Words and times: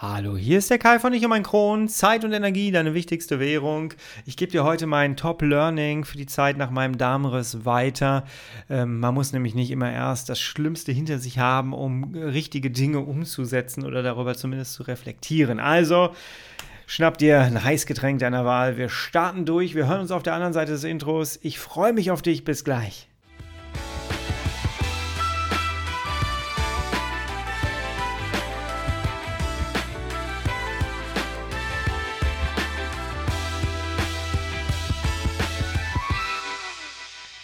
Hallo, 0.00 0.36
hier 0.36 0.58
ist 0.58 0.70
der 0.70 0.78
Kai 0.78 1.00
von 1.00 1.12
Ich 1.12 1.24
und 1.24 1.30
mein 1.30 1.42
Kron. 1.42 1.88
Zeit 1.88 2.24
und 2.24 2.32
Energie, 2.32 2.70
deine 2.70 2.94
wichtigste 2.94 3.40
Währung. 3.40 3.94
Ich 4.26 4.36
gebe 4.36 4.52
dir 4.52 4.62
heute 4.62 4.86
mein 4.86 5.16
Top-Learning 5.16 6.04
für 6.04 6.16
die 6.16 6.26
Zeit 6.26 6.56
nach 6.56 6.70
meinem 6.70 6.98
Darmriss 6.98 7.64
weiter. 7.64 8.24
Ähm, 8.70 9.00
man 9.00 9.12
muss 9.12 9.32
nämlich 9.32 9.56
nicht 9.56 9.72
immer 9.72 9.90
erst 9.90 10.28
das 10.28 10.38
Schlimmste 10.38 10.92
hinter 10.92 11.18
sich 11.18 11.40
haben, 11.40 11.72
um 11.72 12.14
richtige 12.14 12.70
Dinge 12.70 13.00
umzusetzen 13.00 13.84
oder 13.84 14.04
darüber 14.04 14.36
zumindest 14.36 14.74
zu 14.74 14.84
reflektieren. 14.84 15.58
Also, 15.58 16.14
schnapp 16.86 17.18
dir 17.18 17.40
ein 17.40 17.64
Heißgetränk 17.64 18.20
deiner 18.20 18.44
Wahl. 18.44 18.76
Wir 18.76 18.90
starten 18.90 19.46
durch. 19.46 19.74
Wir 19.74 19.88
hören 19.88 20.02
uns 20.02 20.12
auf 20.12 20.22
der 20.22 20.34
anderen 20.34 20.52
Seite 20.52 20.70
des 20.70 20.84
Intros. 20.84 21.40
Ich 21.42 21.58
freue 21.58 21.92
mich 21.92 22.12
auf 22.12 22.22
dich. 22.22 22.44
Bis 22.44 22.62
gleich. 22.62 23.08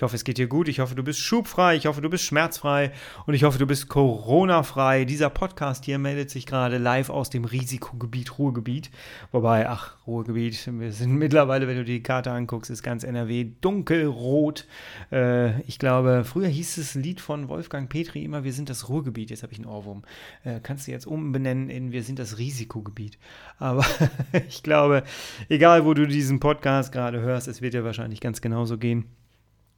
Ich 0.00 0.02
hoffe, 0.02 0.16
es 0.16 0.24
geht 0.24 0.38
dir 0.38 0.46
gut. 0.46 0.66
Ich 0.68 0.80
hoffe, 0.80 0.94
du 0.94 1.02
bist 1.02 1.20
schubfrei. 1.20 1.76
Ich 1.76 1.84
hoffe, 1.84 2.00
du 2.00 2.08
bist 2.08 2.24
schmerzfrei. 2.24 2.90
Und 3.26 3.34
ich 3.34 3.44
hoffe, 3.44 3.58
du 3.58 3.66
bist 3.66 3.90
Corona-frei. 3.90 5.04
Dieser 5.04 5.28
Podcast 5.28 5.84
hier 5.84 5.98
meldet 5.98 6.30
sich 6.30 6.46
gerade 6.46 6.78
live 6.78 7.10
aus 7.10 7.28
dem 7.28 7.44
Risikogebiet 7.44 8.38
Ruhrgebiet. 8.38 8.90
Wobei, 9.30 9.68
ach, 9.68 9.98
Ruhrgebiet, 10.06 10.70
wir 10.72 10.92
sind 10.92 11.12
mittlerweile, 11.18 11.68
wenn 11.68 11.76
du 11.76 11.84
die 11.84 12.02
Karte 12.02 12.30
anguckst, 12.30 12.70
ist 12.70 12.82
ganz 12.82 13.04
NRW 13.04 13.48
dunkelrot. 13.60 14.66
Äh, 15.12 15.60
ich 15.64 15.78
glaube, 15.78 16.24
früher 16.24 16.48
hieß 16.48 16.78
es 16.78 16.94
Lied 16.94 17.20
von 17.20 17.50
Wolfgang 17.50 17.90
Petri 17.90 18.24
immer, 18.24 18.42
wir 18.42 18.54
sind 18.54 18.70
das 18.70 18.88
Ruhrgebiet. 18.88 19.28
Jetzt 19.28 19.42
habe 19.42 19.52
ich 19.52 19.58
einen 19.58 19.68
Ohrwurm. 19.68 20.04
Äh, 20.44 20.60
kannst 20.62 20.86
du 20.86 20.92
jetzt 20.92 21.06
umbenennen 21.06 21.68
in 21.68 21.92
wir 21.92 22.04
sind 22.04 22.18
das 22.18 22.38
Risikogebiet. 22.38 23.18
Aber 23.58 23.84
ich 24.48 24.62
glaube, 24.62 25.02
egal 25.50 25.84
wo 25.84 25.92
du 25.92 26.06
diesen 26.06 26.40
Podcast 26.40 26.90
gerade 26.90 27.20
hörst, 27.20 27.48
es 27.48 27.60
wird 27.60 27.74
dir 27.74 27.84
wahrscheinlich 27.84 28.22
ganz 28.22 28.40
genauso 28.40 28.78
gehen. 28.78 29.04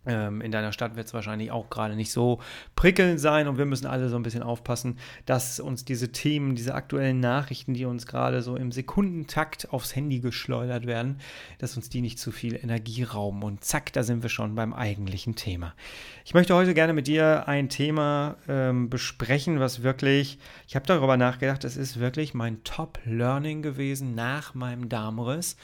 Ähm, 0.04 0.40
in 0.40 0.50
deiner 0.50 0.72
Stadt 0.72 0.96
wird 0.96 1.06
es 1.06 1.14
wahrscheinlich 1.14 1.52
auch 1.52 1.70
gerade 1.70 1.94
nicht 1.94 2.10
so 2.10 2.40
prickelnd 2.74 3.20
sein 3.20 3.46
und 3.46 3.56
wir 3.56 3.66
müssen 3.66 3.86
alle 3.86 4.08
so 4.08 4.16
ein 4.16 4.24
bisschen 4.24 4.42
aufpassen, 4.42 4.98
dass 5.26 5.60
uns 5.60 5.84
diese 5.84 6.10
Themen, 6.10 6.56
diese 6.56 6.74
aktuellen 6.74 7.20
Nachrichten, 7.20 7.74
die 7.74 7.84
uns 7.84 8.06
gerade 8.06 8.42
so 8.42 8.56
im 8.56 8.72
Sekundentakt 8.72 9.72
aufs 9.72 9.94
Handy 9.94 10.18
geschleudert 10.18 10.86
werden, 10.86 11.18
dass 11.58 11.76
uns 11.76 11.88
die 11.88 12.00
nicht 12.00 12.18
zu 12.18 12.32
viel 12.32 12.56
Energie 12.56 13.04
rauben. 13.04 13.42
Und 13.44 13.62
zack, 13.64 13.92
da 13.92 14.02
sind 14.02 14.22
wir 14.22 14.30
schon 14.30 14.56
beim 14.56 14.72
eigentlichen 14.72 15.36
Thema. 15.36 15.74
Ich 16.24 16.34
möchte 16.34 16.54
heute 16.54 16.74
gerne 16.74 16.94
mit 16.94 17.06
dir 17.06 17.46
ein 17.46 17.68
Thema 17.68 18.36
ähm, 18.48 18.90
besprechen, 18.90 19.60
was 19.60 19.84
wirklich, 19.84 20.38
ich 20.66 20.74
habe 20.74 20.86
darüber 20.86 21.16
nachgedacht, 21.16 21.62
es 21.64 21.76
ist 21.76 22.00
wirklich 22.00 22.34
mein 22.34 22.64
Top-Learning 22.64 23.62
gewesen 23.62 24.14
nach 24.16 24.54
meinem 24.54 24.88
Darmriss. 24.88 25.56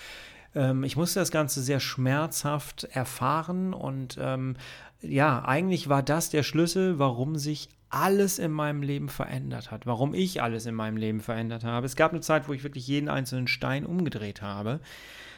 Ähm, 0.54 0.84
ich 0.84 0.96
musste 0.96 1.20
das 1.20 1.30
Ganze 1.30 1.62
sehr 1.62 1.80
schmerzhaft 1.80 2.84
erfahren 2.84 3.74
und 3.74 4.16
ähm, 4.20 4.56
ja, 5.00 5.44
eigentlich 5.44 5.88
war 5.88 6.02
das 6.02 6.30
der 6.30 6.42
Schlüssel, 6.42 6.98
warum 6.98 7.36
sich 7.36 7.68
alles 7.91 8.38
in 8.38 8.50
meinem 8.52 8.82
Leben 8.82 9.08
verändert 9.08 9.70
hat, 9.70 9.86
warum 9.86 10.12
ich 10.12 10.42
alles 10.42 10.66
in 10.66 10.74
meinem 10.74 10.96
Leben 10.96 11.20
verändert 11.20 11.64
habe. 11.64 11.86
Es 11.86 11.96
gab 11.96 12.12
eine 12.12 12.20
Zeit, 12.20 12.48
wo 12.48 12.52
ich 12.52 12.62
wirklich 12.62 12.86
jeden 12.86 13.08
einzelnen 13.08 13.48
Stein 13.48 13.86
umgedreht 13.86 14.42
habe. 14.42 14.80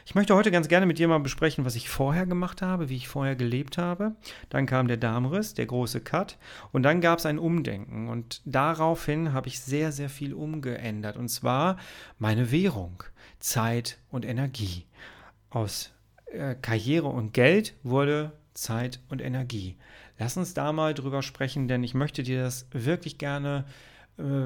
Ich 0.07 0.15
möchte 0.15 0.35
heute 0.35 0.51
ganz 0.51 0.67
gerne 0.67 0.87
mit 0.87 0.99
dir 0.99 1.07
mal 1.07 1.21
besprechen, 1.21 1.65
was 1.65 1.77
ich 1.77 1.89
vorher 1.89 2.27
gemacht 2.27 2.63
habe, 2.63 2.89
wie 2.89 2.97
ich 2.97 3.07
vorher 3.07 3.37
gelebt 3.37 3.79
habe. 3.79 4.17
Dann 4.49 4.67
kam 4.67 4.89
der 4.89 4.97
Darmriss, 4.97 5.55
der 5.55 5.67
große 5.67 6.01
Cut 6.01 6.39
und 6.73 6.83
dann 6.83 7.01
gab 7.01 7.19
es 7.21 7.27
ein 7.27 7.39
Umdenken 7.39 8.09
und 8.09 8.41
daraufhin 8.45 9.33
habe 9.33 9.49
ich 9.49 9.61
sehr, 9.61 9.93
sehr 9.93 10.09
viel 10.09 10.35
umgeändert 10.35 11.17
und 11.17 11.29
zwar 11.29 11.77
meine 12.19 12.51
Währung, 12.51 13.05
Zeit 13.41 13.99
und 14.11 14.25
Energie. 14.25 14.87
Aus 15.51 15.93
äh, 16.27 16.55
Karriere 16.55 17.09
und 17.09 17.33
Geld 17.33 17.75
wurde 17.83 18.33
Zeit 18.55 19.01
und 19.09 19.21
Energie. 19.21 19.77
Lass 20.19 20.37
uns 20.37 20.55
da 20.55 20.73
mal 20.73 20.95
drüber 20.95 21.23
sprechen, 21.23 21.67
denn 21.67 21.83
ich 21.83 21.95
möchte 21.95 22.23
dir 22.23 22.43
das 22.43 22.67
wirklich 22.71 23.19
gerne 23.19 23.65
äh, 23.67 23.90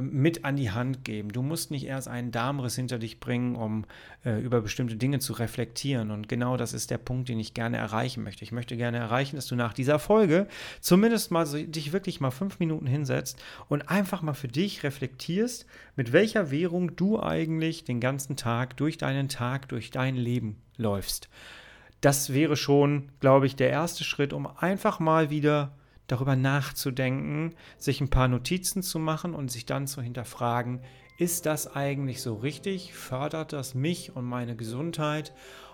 mit 0.00 0.44
an 0.44 0.56
die 0.56 0.70
Hand 0.70 1.04
geben. 1.04 1.30
Du 1.30 1.42
musst 1.42 1.70
nicht 1.70 1.86
erst 1.86 2.06
einen 2.06 2.30
Darmriss 2.30 2.76
hinter 2.76 2.98
dich 2.98 3.18
bringen, 3.18 3.56
um 3.56 3.84
äh, 4.24 4.40
über 4.40 4.60
bestimmte 4.60 4.96
Dinge 4.96 5.18
zu 5.18 5.32
reflektieren. 5.32 6.10
Und 6.10 6.28
genau 6.28 6.56
das 6.56 6.72
ist 6.72 6.90
der 6.90 6.98
Punkt, 6.98 7.28
den 7.28 7.40
ich 7.40 7.54
gerne 7.54 7.76
erreichen 7.76 8.22
möchte. 8.22 8.44
Ich 8.44 8.52
möchte 8.52 8.76
gerne 8.76 8.98
erreichen, 8.98 9.36
dass 9.36 9.46
du 9.46 9.56
nach 9.56 9.72
dieser 9.72 9.98
Folge 9.98 10.46
zumindest 10.80 11.30
mal 11.30 11.44
so, 11.46 11.58
dich 11.58 11.92
wirklich 11.92 12.20
mal 12.20 12.30
fünf 12.30 12.60
Minuten 12.60 12.86
hinsetzt 12.86 13.42
und 13.68 13.88
einfach 13.88 14.22
mal 14.22 14.34
für 14.34 14.48
dich 14.48 14.84
reflektierst, 14.84 15.66
mit 15.96 16.12
welcher 16.12 16.50
Währung 16.50 16.94
du 16.94 17.20
eigentlich 17.20 17.84
den 17.84 18.00
ganzen 18.00 18.36
Tag 18.36 18.76
durch 18.76 18.98
deinen 18.98 19.28
Tag, 19.28 19.68
durch 19.68 19.90
dein 19.90 20.14
Leben 20.14 20.56
läufst. 20.76 21.28
Das 22.00 22.32
wäre 22.32 22.56
schon, 22.56 23.10
glaube 23.18 23.46
ich, 23.46 23.56
der 23.56 23.70
erste 23.70 24.04
Schritt, 24.04 24.32
um 24.32 24.46
einfach 24.46 25.00
mal 25.00 25.30
wieder 25.30 25.72
darüber 26.06 26.36
nachzudenken, 26.36 27.54
sich 27.78 28.00
ein 28.00 28.10
paar 28.10 28.28
Notizen 28.28 28.82
zu 28.82 28.98
machen 28.98 29.34
und 29.34 29.50
sich 29.50 29.66
dann 29.66 29.86
zu 29.86 30.02
hinterfragen, 30.02 30.80
ist 31.18 31.46
das 31.46 31.74
eigentlich 31.74 32.22
so 32.22 32.34
richtig? 32.34 32.92
Fördert 32.92 33.52
das 33.52 33.74
mich 33.74 34.14
und 34.16 34.24
meine 34.24 34.56
Gesundheit? 34.56 35.32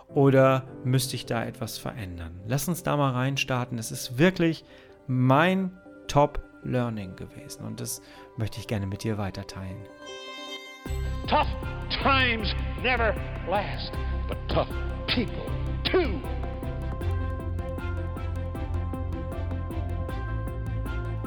Oder 0.09 0.65
müsste 0.85 1.17
ich 1.17 1.25
da 1.25 1.45
etwas 1.45 1.79
verändern? 1.79 2.41
Lass 2.47 2.69
uns 2.69 2.83
da 2.83 2.97
mal 2.97 3.13
reinstarten. 3.13 3.79
Es 3.79 3.91
ist 3.91 4.19
wirklich 4.19 4.65
mein 5.07 5.79
Top-Learning 6.09 7.17
gewesen 7.17 7.65
und 7.65 7.81
das 7.81 8.03
möchte 8.37 8.59
ich 8.59 8.67
gerne 8.67 8.87
mit 8.87 9.05
dir 9.05 9.19
weiterteilen. 9.19 9.79
Tough 11.29 11.49
times 12.03 12.55
never 12.83 13.15
last 13.49 13.93
but 14.29 14.37
tough 14.49 14.69
people 15.07 15.47
too. 15.85 16.21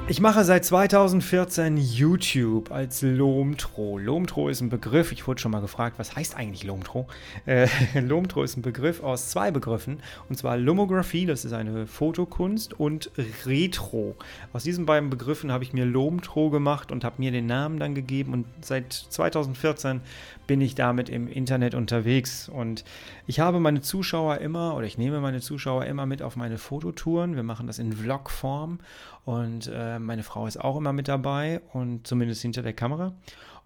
Ich 0.10 0.20
mache 0.20 0.44
seit 0.44 0.66
2014 0.66 1.78
YouTube 1.78 2.72
als 2.72 3.02
Lomtro. 3.02 3.98
Lomtro 3.98 4.50
ist 4.50 4.60
ein 4.60 4.70
Begriff, 4.70 5.14
ich 5.14 5.26
wurde 5.26 5.40
schon 5.40 5.52
mal 5.54 5.62
gefragt, 5.62 5.98
was 5.98 6.14
heißt 6.14 6.36
eigentlich 6.36 6.66
Lomtro? 6.66 7.08
Äh, 7.46 7.68
Lomtro 8.02 8.44
ist 8.44 8.58
ein 8.58 8.62
Begriff 8.62 9.02
aus 9.02 9.30
zwei 9.30 9.50
Begriffen, 9.50 10.02
und 10.28 10.36
zwar 10.36 10.58
Lomographie, 10.58 11.26
das 11.26 11.46
ist 11.46 11.54
eine 11.54 11.88
Fotokunst, 11.88 12.78
und 12.78 13.12
Retro. 13.46 14.18
Aus 14.52 14.64
diesen 14.64 14.86
beiden 14.86 15.10
Begriffen 15.10 15.54
habe 15.54 15.64
ich 15.64 15.72
mir 15.72 15.86
Lomtro 15.86 16.50
gemacht 16.50 16.92
und 16.92 17.06
habe 17.06 17.16
mir 17.20 17.32
den 17.32 17.46
Namen 17.46 17.80
dann 17.80 17.96
gegeben 17.96 18.34
und 18.34 18.46
seit 18.60 18.92
2014 18.92 20.02
bin 20.48 20.62
ich 20.62 20.76
damit 20.76 21.10
im 21.10 21.28
Internet 21.28 21.76
unterwegs. 21.76 22.50
Und 22.50 22.84
ich 23.28 23.40
habe 23.40 23.60
meine 23.60 23.82
Zuschauer 23.82 24.40
immer, 24.40 24.76
oder 24.76 24.86
ich 24.86 24.98
nehme 24.98 25.20
meine 25.20 25.42
Zuschauer 25.42 25.86
immer 25.86 26.06
mit 26.06 26.22
auf 26.22 26.36
meine 26.36 26.58
Fototouren. 26.58 27.36
Wir 27.36 27.44
machen 27.44 27.68
das 27.68 27.80
in 27.80 27.94
Vlogform 27.94 28.80
und 29.26 29.72
äh, 29.74 30.00
meine 30.00 30.24
Frau 30.24 30.48
ist 30.48 30.60
auch 30.60 30.78
immer 30.78 30.94
mit 30.94 31.08
dabei 31.08 31.62
und 31.72 32.06
zumindest 32.08 32.42
hinter 32.42 32.62
der 32.62 32.74
Kamera. 32.74 33.14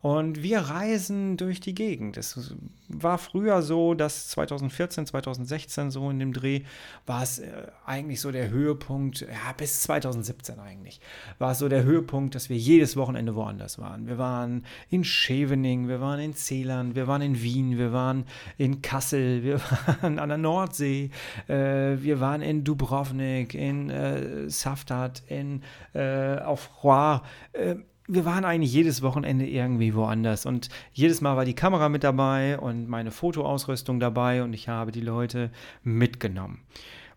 Und 0.08 0.42
wir 0.42 0.60
reisen 0.60 1.36
durch 1.36 1.60
die 1.60 1.76
Gegend. 1.76 2.16
Es 2.16 2.56
war 2.88 3.18
früher 3.18 3.62
so, 3.62 3.94
dass 3.94 4.30
2014, 4.30 5.06
2016 5.06 5.92
so 5.92 6.10
in 6.10 6.18
dem 6.18 6.32
Dreh 6.32 6.62
war 7.06 7.24
es 7.24 7.40
äh, 7.40 7.52
eigentlich 7.86 8.22
so 8.22 8.32
der 8.32 8.50
Höhepunkt, 8.50 9.20
ja, 9.20 9.52
bis 9.58 9.82
2017 9.82 10.60
eigentlich, 10.60 11.02
war 11.40 11.52
es 11.52 11.60
so 11.60 11.68
der 11.68 11.84
Höhepunkt, 11.84 12.36
dass 12.36 12.48
wir 12.48 12.56
jedes 12.56 12.96
Wochenende 12.96 13.36
woanders 13.36 13.80
waren. 13.80 14.08
Wir 14.08 14.18
waren 14.18 14.66
in 14.90 15.04
Scheveningen, 15.04 15.90
wir 15.90 16.00
waren 16.00 16.22
in 16.22 16.34
Zeeland, 16.34 16.96
wir 16.96 17.08
waren 17.08 17.22
in 17.22 17.42
Wien, 17.42 17.78
wir 17.78 17.92
waren 17.92 18.24
in 18.58 18.82
Kassel, 18.82 19.44
wir 19.44 19.60
waren 19.60 20.20
an 20.20 20.30
der 20.30 20.38
Nordsee, 20.38 21.12
äh, 21.50 21.98
wir 22.00 22.22
waren 22.22 22.42
in 22.42 22.64
Dubrovnik, 22.64 23.54
in 23.54 23.90
äh, 23.90 24.50
Saftat, 24.50 25.22
in, 25.28 25.64
äh, 25.94 26.38
auf 26.38 26.82
Roir. 26.82 27.24
Äh, 27.52 27.76
wir 28.08 28.26
waren 28.26 28.46
eigentlich 28.46 28.74
jedes 28.74 29.02
Wochenende 29.02 29.46
irgendwie 29.46 29.94
woanders 29.94 30.46
und 30.46 30.70
jedes 30.94 31.22
Mal 31.22 31.36
war 31.36 31.46
die 31.46 31.56
Kamera 31.56 31.90
mit 31.90 32.04
dabei 32.04 32.58
und 32.58 32.88
meine 32.88 33.12
Fotoausrüstung 33.12 34.00
dabei 34.00 34.44
und 34.44 34.54
ich 34.54 34.70
habe 34.70 34.92
die 34.92 35.02
Leute 35.02 35.52
mitgenommen. 35.84 36.62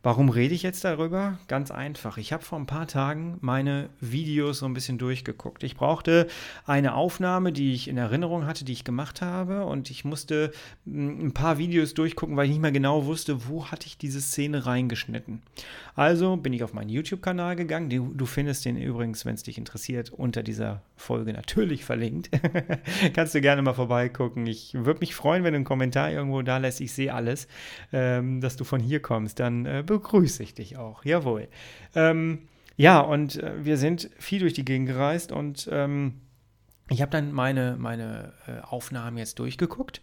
Warum 0.03 0.31
rede 0.31 0.55
ich 0.55 0.63
jetzt 0.63 0.83
darüber? 0.83 1.39
Ganz 1.47 1.71
einfach. 1.71 2.17
Ich 2.17 2.33
habe 2.33 2.43
vor 2.43 2.59
ein 2.59 2.65
paar 2.65 2.87
Tagen 2.87 3.37
meine 3.43 3.91
Videos 4.01 4.61
so 4.61 4.67
ein 4.67 4.73
bisschen 4.73 4.97
durchgeguckt. 4.97 5.63
Ich 5.63 5.77
brauchte 5.77 6.27
eine 6.65 6.95
Aufnahme, 6.95 7.53
die 7.53 7.75
ich 7.75 7.87
in 7.87 7.99
Erinnerung 7.99 8.47
hatte, 8.47 8.65
die 8.65 8.73
ich 8.73 8.85
gemacht 8.85 9.21
habe. 9.21 9.67
Und 9.67 9.91
ich 9.91 10.07
musste 10.07 10.53
hm, 10.87 11.27
ein 11.27 11.33
paar 11.33 11.59
Videos 11.59 11.93
durchgucken, 11.93 12.35
weil 12.35 12.47
ich 12.47 12.53
nicht 12.53 12.63
mehr 12.63 12.73
genau 12.73 13.05
wusste, 13.05 13.47
wo 13.47 13.67
hatte 13.67 13.87
ich 13.89 13.99
diese 13.99 14.23
Szene 14.23 14.65
reingeschnitten. 14.65 15.43
Also 15.95 16.39
bin 16.39 16.55
ich 16.55 16.65
auf 16.65 16.73
meinen 16.73 16.89
YouTube-Kanal 16.89 17.57
gegangen. 17.57 18.17
Du 18.17 18.25
findest 18.25 18.65
den 18.65 18.79
übrigens, 18.79 19.27
wenn 19.27 19.35
es 19.35 19.43
dich 19.43 19.59
interessiert, 19.59 20.09
unter 20.09 20.43
dieser 20.43 20.81
Folge 20.97 21.35
natürlich 21.35 21.85
verlinkt. 21.85 22.31
Kannst 23.15 23.35
du 23.35 23.43
gerne 23.43 23.61
mal 23.61 23.75
vorbeigucken. 23.75 24.47
Ich 24.47 24.73
würde 24.73 25.01
mich 25.01 25.15
freuen, 25.15 25.45
wenn 25.45 25.53
du 25.53 25.57
einen 25.57 25.65
Kommentar 25.67 26.11
irgendwo 26.11 26.41
da 26.41 26.57
lässt. 26.57 26.81
Ich 26.81 26.95
sehe 26.95 27.13
alles, 27.13 27.49
ähm, 27.93 28.41
dass 28.41 28.57
du 28.57 28.65
von 28.65 28.81
hier 28.81 29.01
kommst. 29.01 29.41
Dann 29.41 29.67
äh, 29.67 29.83
begrüße 29.91 30.45
ich 30.45 30.55
dich 30.55 30.77
auch. 30.77 31.05
Jawohl. 31.05 31.49
Ähm, 31.97 32.47
ja, 32.77 33.01
und 33.01 33.43
äh, 33.43 33.65
wir 33.65 33.77
sind 33.77 34.09
viel 34.19 34.39
durch 34.39 34.53
die 34.53 34.65
Gegend 34.65 34.87
gereist 34.87 35.33
und 35.33 35.69
ähm, 35.73 36.21
ich 36.89 37.03
habe 37.03 37.11
dann 37.11 37.33
meine, 37.33 37.77
meine 37.77 38.33
äh, 38.47 38.61
Aufnahmen 38.61 39.19
jetzt 39.19 39.41
durchgeguckt 39.41 40.01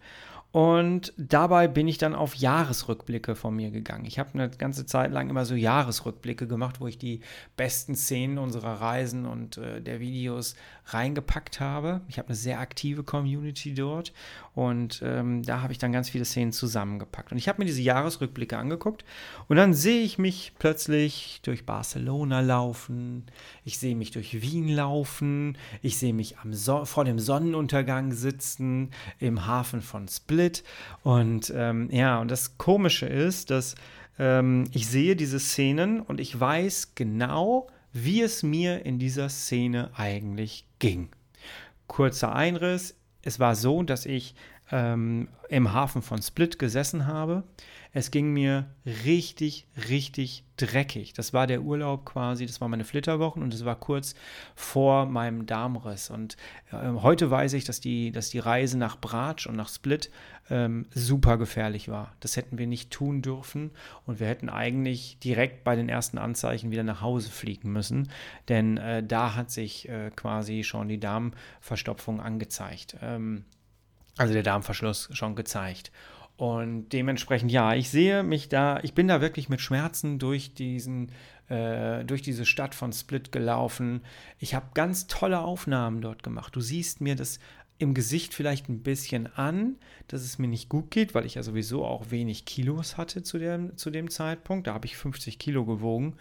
und 0.58 1.14
dabei 1.18 1.68
bin 1.68 1.88
ich 1.88 2.00
dann 2.00 2.16
auf 2.16 2.34
Jahresrückblicke 2.34 3.36
von 3.36 3.56
mir 3.56 3.70
gegangen. 3.70 4.06
Ich 4.06 4.18
habe 4.18 4.34
eine 4.34 4.50
ganze 4.50 4.88
Zeit 4.88 5.12
lang 5.12 5.30
immer 5.30 5.46
so 5.46 5.54
Jahresrückblicke 5.54 6.48
gemacht, 6.48 6.82
wo 6.82 6.88
ich 6.88 6.98
die 6.98 7.20
besten 7.56 7.94
Szenen 7.94 8.40
unserer 8.40 8.82
Reisen 8.82 9.28
und 9.28 9.60
äh, 9.60 9.82
der 9.84 10.00
Videos 10.00 10.56
reingepackt 10.88 11.60
habe. 11.60 12.02
Ich 12.08 12.18
habe 12.18 12.30
eine 12.30 12.36
sehr 12.36 12.60
aktive 12.60 13.04
Community 13.04 13.76
dort 13.76 14.14
und 14.56 15.02
ähm, 15.06 15.44
da 15.44 15.62
habe 15.62 15.74
ich 15.74 15.78
dann 15.78 15.92
ganz 15.92 16.10
viele 16.10 16.26
Szenen 16.26 16.52
zusammengepackt. 16.52 17.32
Und 17.32 17.38
ich 17.38 17.48
habe 17.48 17.62
mir 17.62 17.66
diese 17.66 17.84
Jahresrückblicke 17.84 18.58
angeguckt 18.58 19.06
und 19.48 19.58
dann 19.58 19.76
sehe 19.76 20.02
ich 20.02 20.18
mich 20.18 20.54
plötzlich 20.58 21.40
durch 21.44 21.68
Barcelona 21.68 22.40
laufen, 22.40 23.26
ich 23.64 23.78
sehe 23.78 23.96
mich 23.96 24.10
durch 24.10 24.42
Wien 24.42 24.70
laufen, 24.70 25.56
ich 25.84 26.00
sehe 26.00 26.16
mich 26.16 26.36
so 26.50 26.86
vor 26.86 27.06
dem 27.06 27.20
Sonnenuntergang 27.20 28.12
sitzen 28.12 28.90
im 29.20 29.46
Hafen 29.46 29.82
von 29.82 30.08
Split. 30.08 30.47
Und 31.04 31.52
ähm, 31.56 31.90
ja, 31.92 32.20
und 32.20 32.32
das 32.32 32.58
Komische 32.58 33.06
ist, 33.06 33.52
dass 33.52 33.76
ähm, 34.20 34.66
ich 34.74 34.88
sehe 34.88 35.16
diese 35.16 35.40
Szenen 35.40 36.02
und 36.02 36.20
ich 36.20 36.40
weiß 36.40 36.96
genau, 36.96 37.68
wie 37.94 38.22
es 38.22 38.44
mir 38.44 38.86
in 38.86 39.00
dieser 39.00 39.30
Szene 39.30 39.92
eigentlich 39.96 40.66
ging. 40.80 41.10
Kurzer 41.88 42.36
Einriss. 42.36 42.96
Es 43.22 43.40
war 43.40 43.56
so, 43.56 43.84
dass 43.84 44.06
ich 44.06 44.36
ähm, 44.72 45.30
im 45.50 45.74
Hafen 45.74 46.02
von 46.02 46.22
Split 46.22 46.60
gesessen 46.60 47.08
habe. 47.08 47.44
Es 47.94 48.12
ging 48.12 48.34
mir 48.34 48.68
richtig, 49.06 49.68
richtig 49.90 50.44
dreckig. 50.58 51.14
Das 51.14 51.34
war 51.34 51.48
der 51.48 51.62
Urlaub 51.62 52.06
quasi, 52.06 52.46
das 52.46 52.60
war 52.60 52.68
meine 52.68 52.84
Flitterwochen 52.84 53.44
und 53.44 53.54
es 53.54 53.64
war 53.64 53.76
kurz 53.76 54.16
vor 54.56 55.06
meinem 55.06 55.46
Darmriss. 55.46 56.10
Und 56.10 56.36
äh, 56.72 56.92
heute 57.02 57.30
weiß 57.30 57.54
ich, 57.54 57.64
dass 57.64 57.80
die, 57.80 58.12
dass 58.12 58.30
die 58.30 58.40
Reise 58.40 58.78
nach 58.78 59.00
Bratsch 59.00 59.48
und 59.48 59.56
nach 59.56 59.70
Split 59.70 60.10
ähm, 60.50 60.86
super 60.94 61.38
gefährlich 61.38 61.90
war. 61.90 62.14
Das 62.20 62.38
hätten 62.38 62.58
wir 62.58 62.68
nicht 62.68 62.92
tun 62.92 63.22
dürfen 63.22 63.72
und 64.06 64.20
wir 64.20 64.28
hätten 64.28 64.50
eigentlich 64.50 65.20
direkt 65.20 65.64
bei 65.64 65.76
den 65.76 65.90
ersten 65.90 66.18
Anzeichen 66.18 66.72
wieder 66.72 66.84
nach 66.84 67.02
Hause 67.02 67.30
fliegen 67.30 67.72
müssen, 67.72 68.10
denn 68.50 68.78
äh, 68.78 69.04
da 69.04 69.36
hat 69.36 69.52
sich 69.52 69.88
äh, 69.90 70.12
quasi 70.16 70.64
schon 70.64 70.88
die 70.88 71.00
Darmverstopfung 71.00 72.20
angezeigt. 72.20 72.98
Ähm, 73.02 73.46
also 74.18 74.34
der 74.34 74.44
Darmverschluss 74.44 75.10
schon 75.12 75.36
gezeigt. 75.36 75.92
Und 76.38 76.90
dementsprechend, 76.90 77.52
ja, 77.52 77.74
ich 77.74 77.90
sehe 77.90 78.22
mich 78.22 78.48
da, 78.48 78.80
ich 78.84 78.94
bin 78.94 79.08
da 79.08 79.22
wirklich 79.22 79.50
mit 79.50 79.60
Schmerzen 79.60 80.20
durch 80.20 80.54
diesen, 80.54 81.12
äh, 81.50 82.06
durch 82.06 82.22
diese 82.22 82.46
Stadt 82.46 82.76
von 82.76 82.94
Split 82.94 83.32
gelaufen. 83.32 84.02
Ich 84.38 84.54
habe 84.54 84.68
ganz 84.76 85.08
tolle 85.08 85.40
Aufnahmen 85.40 86.00
dort 86.00 86.22
gemacht. 86.22 86.56
Du 86.56 86.62
siehst 86.62 87.02
mir 87.02 87.16
das 87.16 87.40
im 87.80 87.96
Gesicht 87.96 88.36
vielleicht 88.36 88.70
ein 88.70 88.84
bisschen 88.84 89.28
an, 89.36 89.78
dass 90.08 90.22
es 90.22 90.38
mir 90.38 90.48
nicht 90.48 90.70
gut 90.70 90.92
geht, 90.92 91.16
weil 91.16 91.26
ich 91.26 91.36
ja 91.36 91.44
sowieso 91.44 91.86
auch 91.86 92.12
wenig 92.12 92.46
Kilos 92.46 92.98
hatte 92.98 93.24
zu 93.24 93.40
dem, 93.40 93.76
zu 93.76 93.90
dem 93.90 94.10
Zeitpunkt. 94.10 94.68
Da 94.68 94.74
habe 94.76 94.86
ich 94.86 94.96
50 94.96 95.40
Kilo 95.40 95.66
gewogen. 95.66 96.16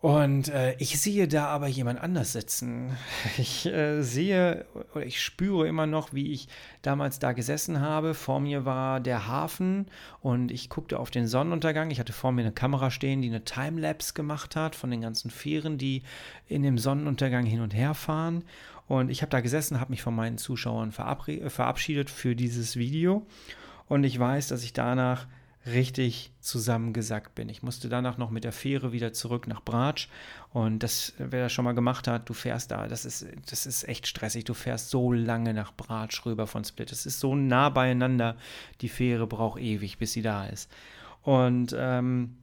Und 0.00 0.48
äh, 0.48 0.76
ich 0.78 1.00
sehe 1.00 1.26
da 1.26 1.46
aber 1.46 1.66
jemand 1.66 2.00
anders 2.00 2.32
sitzen. 2.32 2.96
Ich 3.38 3.66
äh, 3.66 4.02
sehe 4.02 4.66
oder 4.94 5.04
ich 5.04 5.20
spüre 5.20 5.66
immer 5.66 5.86
noch, 5.86 6.12
wie 6.12 6.32
ich 6.32 6.48
damals 6.82 7.18
da 7.18 7.32
gesessen 7.32 7.80
habe. 7.80 8.14
Vor 8.14 8.38
mir 8.40 8.64
war 8.64 9.00
der 9.00 9.26
Hafen 9.26 9.86
und 10.20 10.52
ich 10.52 10.68
guckte 10.68 11.00
auf 11.00 11.10
den 11.10 11.26
Sonnenuntergang. 11.26 11.90
Ich 11.90 11.98
hatte 11.98 12.12
vor 12.12 12.30
mir 12.30 12.42
eine 12.42 12.52
Kamera 12.52 12.90
stehen, 12.90 13.22
die 13.22 13.28
eine 13.28 13.44
Timelapse 13.44 14.14
gemacht 14.14 14.54
hat 14.54 14.76
von 14.76 14.90
den 14.90 15.00
ganzen 15.00 15.30
Fähren, 15.30 15.78
die 15.78 16.02
in 16.46 16.62
dem 16.62 16.78
Sonnenuntergang 16.78 17.44
hin 17.44 17.60
und 17.60 17.74
her 17.74 17.94
fahren. 17.94 18.44
Und 18.86 19.10
ich 19.10 19.22
habe 19.22 19.30
da 19.30 19.40
gesessen, 19.40 19.80
habe 19.80 19.90
mich 19.90 20.02
von 20.02 20.14
meinen 20.14 20.38
Zuschauern 20.38 20.92
verabschiedet 20.92 22.08
für 22.08 22.36
dieses 22.36 22.76
Video. 22.76 23.26
Und 23.86 24.04
ich 24.04 24.18
weiß, 24.18 24.48
dass 24.48 24.62
ich 24.62 24.72
danach 24.72 25.26
richtig 25.66 26.32
zusammengesackt 26.40 27.34
bin. 27.34 27.48
Ich 27.48 27.62
musste 27.62 27.88
danach 27.88 28.16
noch 28.16 28.30
mit 28.30 28.44
der 28.44 28.52
Fähre 28.52 28.92
wieder 28.92 29.12
zurück 29.12 29.46
nach 29.46 29.62
Bratsch 29.62 30.08
und 30.52 30.82
das, 30.82 31.12
wer 31.18 31.44
das 31.44 31.52
schon 31.52 31.64
mal 31.64 31.74
gemacht 31.74 32.08
hat, 32.08 32.28
du 32.28 32.34
fährst 32.34 32.70
da, 32.70 32.88
das 32.88 33.04
ist, 33.04 33.26
das 33.50 33.66
ist 33.66 33.86
echt 33.86 34.06
stressig. 34.06 34.44
Du 34.44 34.54
fährst 34.54 34.90
so 34.90 35.12
lange 35.12 35.52
nach 35.52 35.72
Bratsch 35.72 36.24
rüber 36.24 36.46
von 36.46 36.64
Split. 36.64 36.92
Es 36.92 37.06
ist 37.06 37.20
so 37.20 37.34
nah 37.34 37.68
beieinander. 37.68 38.36
Die 38.80 38.88
Fähre 38.88 39.26
braucht 39.26 39.60
ewig, 39.60 39.98
bis 39.98 40.12
sie 40.12 40.22
da 40.22 40.46
ist. 40.46 40.70
Und 41.22 41.74
ähm, 41.78 42.36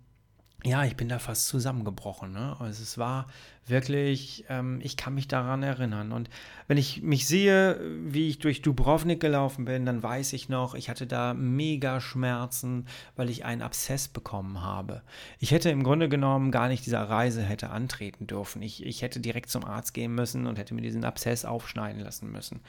ja, 0.65 0.83
ich 0.83 0.95
bin 0.95 1.09
da 1.09 1.19
fast 1.19 1.47
zusammengebrochen. 1.47 2.31
Ne? 2.31 2.55
Also 2.59 2.81
es 2.81 2.97
war 2.97 3.27
wirklich, 3.67 4.45
ähm, 4.49 4.79
ich 4.81 4.97
kann 4.97 5.13
mich 5.13 5.27
daran 5.27 5.61
erinnern. 5.63 6.11
Und 6.11 6.29
wenn 6.67 6.77
ich 6.77 7.01
mich 7.03 7.27
sehe, 7.27 7.79
wie 8.03 8.29
ich 8.29 8.39
durch 8.39 8.61
Dubrovnik 8.61 9.19
gelaufen 9.19 9.65
bin, 9.65 9.85
dann 9.85 10.01
weiß 10.01 10.33
ich 10.33 10.49
noch, 10.49 10.73
ich 10.73 10.89
hatte 10.89 11.05
da 11.05 11.33
mega 11.33 12.01
Schmerzen, 12.01 12.87
weil 13.15 13.29
ich 13.29 13.45
einen 13.45 13.61
Abszess 13.61 14.07
bekommen 14.07 14.61
habe. 14.61 15.03
Ich 15.39 15.51
hätte 15.51 15.69
im 15.69 15.83
Grunde 15.83 16.09
genommen 16.09 16.51
gar 16.51 16.67
nicht 16.67 16.85
dieser 16.85 17.03
Reise 17.03 17.43
hätte 17.43 17.69
antreten 17.69 18.25
dürfen. 18.25 18.61
Ich, 18.61 18.83
ich 18.83 19.03
hätte 19.03 19.19
direkt 19.19 19.49
zum 19.49 19.63
Arzt 19.63 19.93
gehen 19.93 20.13
müssen 20.15 20.47
und 20.47 20.57
hätte 20.57 20.73
mir 20.73 20.81
diesen 20.81 21.05
Abszess 21.05 21.45
aufschneiden 21.45 22.01
lassen 22.01 22.31
müssen. 22.31 22.61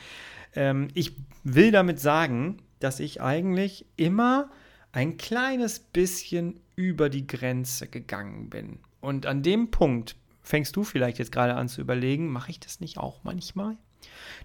Ähm, 0.55 0.89
ich 0.93 1.13
will 1.45 1.73
damit 1.73 1.99
sagen, 1.99 2.59
dass 2.79 3.01
ich 3.01 3.23
eigentlich 3.23 3.87
immer 3.97 4.51
ein 4.97 5.19
kleines 5.19 5.79
bisschen 5.79 6.59
über 6.75 7.11
die 7.11 7.27
Grenze 7.27 7.87
gegangen 7.87 8.49
bin. 8.49 8.79
Und 9.03 9.27
an 9.27 9.43
dem 9.43 9.71
Punkt 9.71 10.17
fängst 10.41 10.75
du 10.75 10.85
vielleicht 10.85 11.19
jetzt 11.19 11.33
gerade 11.33 11.55
an 11.55 11.69
zu 11.69 11.83
überlegen, 11.83 12.33
mache 12.33 12.51
ich 12.51 12.61
das 12.61 12.81
nicht 12.81 12.97
auch 12.97 13.23
manchmal? 13.23 13.77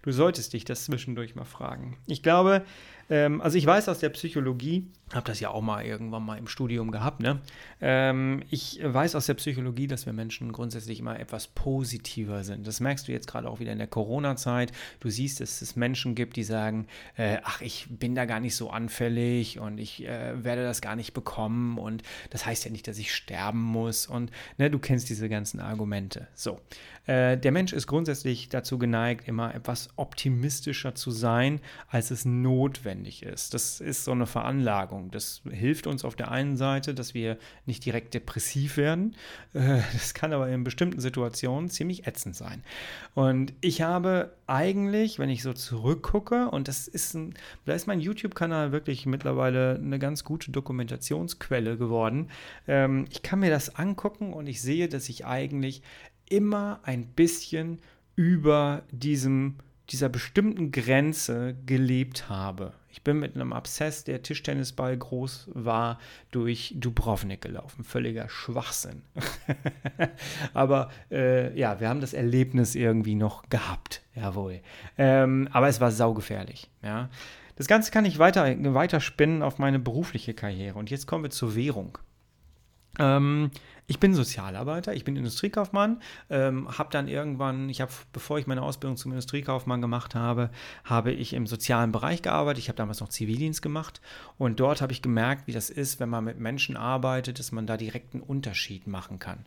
Du 0.02 0.12
solltest 0.12 0.52
dich 0.52 0.66
das 0.66 0.84
zwischendurch 0.84 1.36
mal 1.36 1.46
fragen. 1.46 1.96
Ich 2.06 2.22
glaube, 2.22 2.66
ähm, 3.12 3.42
also 3.42 3.58
ich 3.58 3.66
weiß 3.66 3.90
aus 3.90 4.00
der 4.00 4.10
Psychologie, 4.10 4.88
habe 5.14 5.28
das 5.28 5.42
ja 5.42 5.50
auch 5.50 5.62
mal 5.62 5.84
irgendwann 5.86 6.24
mal 6.24 6.38
im 6.38 6.48
Studium 6.48 6.92
gehabt, 6.92 7.20
ne? 7.20 7.42
Ähm, 7.82 8.44
ich 8.50 8.80
weiß 8.82 9.16
aus 9.16 9.26
der 9.26 9.34
Psychologie, 9.34 9.88
dass 9.88 10.06
wir 10.06 10.14
Menschen 10.14 10.54
grundsätzlich 10.54 11.00
immer 11.00 11.20
etwas 11.20 11.48
positiver 11.48 12.46
sind. 12.46 12.66
Das 12.66 12.80
merkst 12.80 13.08
du 13.08 13.12
jetzt 13.12 13.28
gerade 13.28 13.50
auch 13.50 13.60
wieder 13.60 13.74
in 13.74 13.78
der 13.78 13.88
Corona-Zeit. 13.88 14.72
Du 15.02 15.10
siehst, 15.10 15.42
dass 15.42 15.62
es 15.62 15.76
Menschen 15.76 16.16
gibt, 16.16 16.38
die 16.38 16.44
sagen, 16.44 16.88
äh, 17.18 17.40
ach, 17.44 17.62
ich 17.62 17.88
bin 17.90 18.16
da 18.16 18.24
gar 18.24 18.40
nicht 18.40 18.56
so 18.56 18.70
anfällig 18.70 19.60
und 19.60 19.78
ich 19.78 20.08
äh, 20.08 20.44
werde 20.44 20.64
das 20.64 20.82
gar 20.82 20.96
nicht 20.96 21.14
bekommen 21.14 21.78
und 21.78 22.04
das 22.30 22.46
heißt 22.46 22.64
ja 22.64 22.72
nicht, 22.72 22.88
dass 22.88 22.98
ich 22.98 23.14
sterben 23.14 23.62
muss 23.62 24.08
und 24.08 24.32
ne, 24.58 24.70
du 24.72 24.80
kennst 24.80 25.10
diese 25.10 25.28
ganzen 25.28 25.60
Argumente. 25.60 26.30
So, 26.34 26.62
äh, 27.08 27.38
der 27.38 27.52
Mensch 27.52 27.74
ist 27.74 27.88
grundsätzlich 27.88 28.50
dazu 28.50 28.78
geneigt, 28.78 29.28
immer 29.28 29.56
etwas 29.56 29.90
optimistischer 29.96 30.94
zu 30.94 31.12
sein, 31.12 31.60
als 31.88 32.12
es 32.12 32.26
notwendig 32.26 33.24
ist. 33.24 33.54
Das 33.54 33.82
ist 33.82 34.04
so 34.04 34.12
eine 34.12 34.28
Veranlagung. 34.28 35.12
Das 35.12 35.42
hilft 35.50 35.88
uns 35.88 36.06
auf 36.06 36.16
der 36.16 36.32
einen 36.32 36.58
Seite, 36.58 36.94
dass 36.94 37.14
wir 37.14 37.38
nicht 37.66 37.86
direkt 37.86 38.14
depressiv 38.14 38.78
werden. 38.78 39.16
Äh, 39.54 39.80
das 39.94 40.14
kann 40.14 40.34
aber 40.34 40.48
in 40.50 40.64
bestimmten 40.64 41.00
Situationen 41.00 41.70
ziemlich 41.70 42.08
ätzend 42.08 42.36
sein. 42.36 42.64
Und 43.16 43.54
ich 43.62 43.82
habe 43.82 44.34
eigentlich, 44.48 45.18
wenn 45.18 45.30
ich 45.30 45.44
so 45.44 45.54
zurückgucke, 45.54 46.50
und 46.50 46.68
das 46.68 46.88
ist 46.88 47.16
ein, 47.16 47.34
da 47.66 47.74
ist 47.74 47.88
mein 47.88 48.00
YouTube-Kanal 48.00 48.72
wirklich 48.72 49.06
mittlerweile 49.06 49.76
eine 49.76 49.98
ganz 49.98 50.24
gute 50.24 50.52
Dokumentationsquelle 50.52 51.78
geworden. 51.78 52.30
Ähm, 52.68 53.06
ich 53.10 53.22
kann 53.24 53.40
mir 53.40 53.50
das 53.50 53.76
angucken 53.76 54.34
und 54.34 54.48
ich 54.48 54.62
sehe, 54.62 54.88
dass 54.88 55.10
ich 55.10 55.26
eigentlich 55.26 55.82
immer 56.32 56.80
ein 56.84 57.06
bisschen 57.08 57.80
über 58.16 58.84
diesem, 58.92 59.56
dieser 59.90 60.10
bestimmten 60.10 60.72
Grenze 60.72 61.56
gelebt 61.66 62.30
habe. 62.30 62.74
Ich 62.90 63.04
bin 63.04 63.20
mit 63.20 63.36
einem 63.36 63.54
Abszess, 63.54 64.04
der 64.04 64.22
Tischtennisball 64.22 64.98
groß 64.98 65.50
war, 65.54 65.98
durch 66.32 66.74
Dubrovnik 66.78 67.42
gelaufen. 67.42 67.84
Völliger 67.84 68.28
Schwachsinn. 68.28 69.02
aber 70.54 70.90
äh, 71.10 71.58
ja, 71.58 71.80
wir 71.80 71.88
haben 71.88 72.02
das 72.02 72.14
Erlebnis 72.14 72.76
irgendwie 72.76 73.16
noch 73.16 73.50
gehabt. 73.50 74.02
Jawohl. 74.14 74.60
Ähm, 74.98 75.48
aber 75.52 75.70
es 75.70 75.80
war 75.80 75.92
saugefährlich. 75.92 76.70
Ja. 76.84 77.10
Das 77.56 77.68
Ganze 77.68 77.92
kann 77.92 78.06
ich 78.06 78.20
weiter, 78.20 78.46
weiter 78.74 79.00
spinnen 79.00 79.42
auf 79.42 79.58
meine 79.58 79.80
berufliche 79.80 80.34
Karriere. 80.34 80.78
Und 80.78 80.90
jetzt 80.90 81.08
kommen 81.08 81.24
wir 81.24 81.32
zur 81.32 81.56
Währung. 81.56 81.98
Ähm, 83.00 83.52
ich 83.92 84.00
bin 84.00 84.14
Sozialarbeiter, 84.14 84.94
ich 84.94 85.04
bin 85.04 85.18
Industriekaufmann, 85.18 86.02
ähm, 86.30 86.78
habe 86.78 86.88
dann 86.92 87.10
irgendwann, 87.10 87.68
ich 87.68 87.82
habe, 87.82 87.92
bevor 88.14 88.40
ich 88.40 88.48
meine 88.48 88.62
Ausbildung 88.62 88.96
zum 88.96 89.12
Industriekaufmann 89.12 89.82
gemacht 89.82 90.16
habe, 90.16 90.50
habe 90.86 91.12
ich 91.12 91.34
im 91.34 91.46
sozialen 91.46 91.92
Bereich 91.92 92.22
gearbeitet. 92.22 92.60
Ich 92.60 92.70
habe 92.70 92.78
damals 92.78 93.02
noch 93.02 93.10
Zivildienst 93.10 93.62
gemacht 93.62 94.00
und 94.38 94.62
dort 94.62 94.82
habe 94.82 94.94
ich 94.94 95.02
gemerkt, 95.02 95.46
wie 95.46 95.52
das 95.52 95.70
ist, 95.70 96.00
wenn 96.00 96.08
man 96.08 96.24
mit 96.24 96.40
Menschen 96.40 96.78
arbeitet, 96.78 97.38
dass 97.38 97.52
man 97.52 97.68
da 97.68 97.76
direkt 97.76 98.14
einen 98.14 98.24
Unterschied 98.24 98.88
machen 98.88 99.20
kann. 99.20 99.40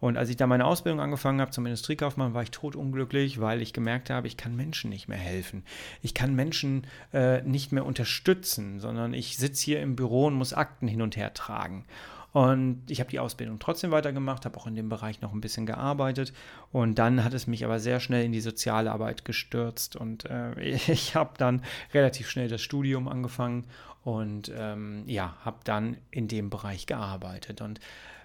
Und 0.00 0.16
als 0.16 0.30
ich 0.30 0.36
da 0.36 0.46
meine 0.46 0.64
Ausbildung 0.64 1.02
angefangen 1.02 1.42
habe 1.42 1.50
zum 1.50 1.66
Industriekaufmann, 1.66 2.32
war 2.32 2.42
ich 2.42 2.52
totunglücklich, 2.52 3.38
weil 3.38 3.60
ich 3.60 3.74
gemerkt 3.74 4.08
habe, 4.08 4.28
ich 4.28 4.38
kann 4.38 4.56
Menschen 4.56 4.88
nicht 4.88 5.08
mehr 5.08 5.18
helfen. 5.18 5.62
Ich 6.00 6.14
kann 6.14 6.34
Menschen 6.34 6.86
äh, 7.12 7.42
nicht 7.42 7.70
mehr 7.70 7.84
unterstützen, 7.84 8.80
sondern 8.80 9.12
ich 9.12 9.36
sitze 9.36 9.62
hier 9.62 9.82
im 9.82 9.94
Büro 9.94 10.24
und 10.24 10.34
muss 10.34 10.54
Akten 10.54 10.88
hin 10.88 11.02
und 11.02 11.18
her 11.18 11.34
tragen. 11.34 11.84
Und 12.32 12.82
ich 12.88 13.00
habe 13.00 13.10
die 13.10 13.18
Ausbildung 13.18 13.58
trotzdem 13.58 13.90
weitergemacht, 13.90 14.44
habe 14.44 14.56
auch 14.56 14.66
in 14.66 14.76
dem 14.76 14.88
Bereich 14.88 15.20
noch 15.20 15.32
ein 15.32 15.40
bisschen 15.40 15.66
gearbeitet. 15.66 16.32
Und 16.70 16.98
dann 16.98 17.24
hat 17.24 17.34
es 17.34 17.46
mich 17.46 17.64
aber 17.64 17.80
sehr 17.80 18.00
schnell 18.00 18.24
in 18.24 18.32
die 18.32 18.40
Sozialarbeit 18.40 19.24
gestürzt. 19.24 19.96
Und 19.96 20.26
äh, 20.26 20.58
ich 20.60 21.14
habe 21.14 21.32
dann 21.38 21.62
relativ 21.92 22.28
schnell 22.30 22.48
das 22.48 22.62
Studium 22.62 23.08
angefangen 23.08 23.66
und 24.02 24.50
ähm, 24.56 25.04
ja, 25.06 25.36
habe 25.44 25.58
dann 25.64 25.96
in 26.10 26.28
dem 26.28 26.50
Bereich 26.50 26.86
gearbeitet. 26.86 27.60
Und 27.60 27.80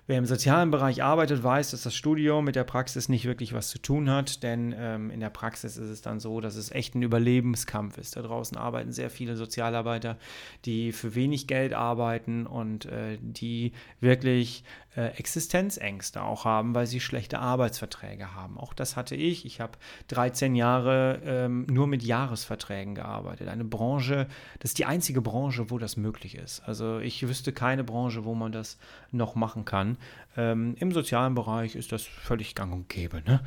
Wer 0.08 0.20
im 0.20 0.28
sozialen 0.28 0.70
Bereich 0.70 1.02
arbeitet, 1.02 1.44
weiß, 1.44 1.72
dass 1.72 1.82
das 1.82 1.96
Studium 1.96 2.46
mit 2.46 2.56
der 2.56 2.64
Praxis 2.64 3.10
nicht 3.10 3.26
wirklich 3.26 3.54
was 3.54 3.70
zu 3.70 3.80
tun 3.80 4.08
hat, 4.08 4.44
denn 4.44 4.76
ähm, 4.78 5.10
in 5.10 5.20
der 5.20 5.32
Praxis 5.32 5.78
ist 5.78 5.90
es 5.90 6.04
dann 6.04 6.20
so, 6.20 6.42
dass 6.42 6.56
es 6.58 6.72
echt 6.72 6.94
ein 6.94 7.02
Überlebenskampf 7.02 7.98
ist. 7.98 8.16
Da 8.16 8.22
draußen 8.22 8.56
arbeiten 8.56 8.92
sehr 8.92 9.10
viele 9.10 9.36
Sozialarbeiter, 9.36 10.18
die 10.66 10.92
für 10.92 11.16
wenig 11.16 11.48
Geld 11.48 11.74
arbeiten 11.74 12.46
und 12.46 12.86
äh, 12.86 13.18
die 13.20 13.72
wirklich 14.00 14.64
äh, 14.96 15.08
Existenzängste 15.18 16.22
auch 16.22 16.46
haben, 16.46 16.76
weil 16.76 16.88
sie 16.88 17.00
schlechte 17.00 17.40
Arbeitsverträge 17.40 18.36
haben. 18.36 18.58
Auch 18.58 18.74
das 18.74 18.96
hatte 18.96 19.16
ich. 19.16 19.46
Ich 19.46 19.60
habe 19.60 19.74
13 20.10 20.56
Jahre 20.56 21.20
ähm, 21.26 21.66
nur 21.70 21.88
mit 21.88 22.04
Jahresverträgen 22.04 22.96
gearbeitet. 22.96 23.48
Eine 23.48 23.66
Branche, 23.66 24.28
das 24.60 24.72
ist 24.72 24.78
die 24.78 24.86
einzige 24.86 25.22
Branche, 25.22 25.70
wo 25.70 25.78
das 25.78 25.98
möglich 25.98 26.36
ist. 26.36 26.62
Also 26.62 27.00
ich 27.00 27.28
wüsste 27.28 27.52
keine 27.52 27.84
Branche, 27.84 28.24
wo 28.24 28.36
man 28.36 28.52
das 28.52 28.78
noch 29.12 29.36
machen 29.36 29.66
kann. 29.66 29.95
Ähm, 30.38 30.76
Im 30.80 30.92
sozialen 30.92 31.36
Bereich 31.36 31.76
ist 31.76 31.92
das 31.92 32.04
völlig 32.04 32.56
gang 32.56 32.74
und 32.74 32.90
gäbe. 32.90 33.22
Ne? 33.26 33.42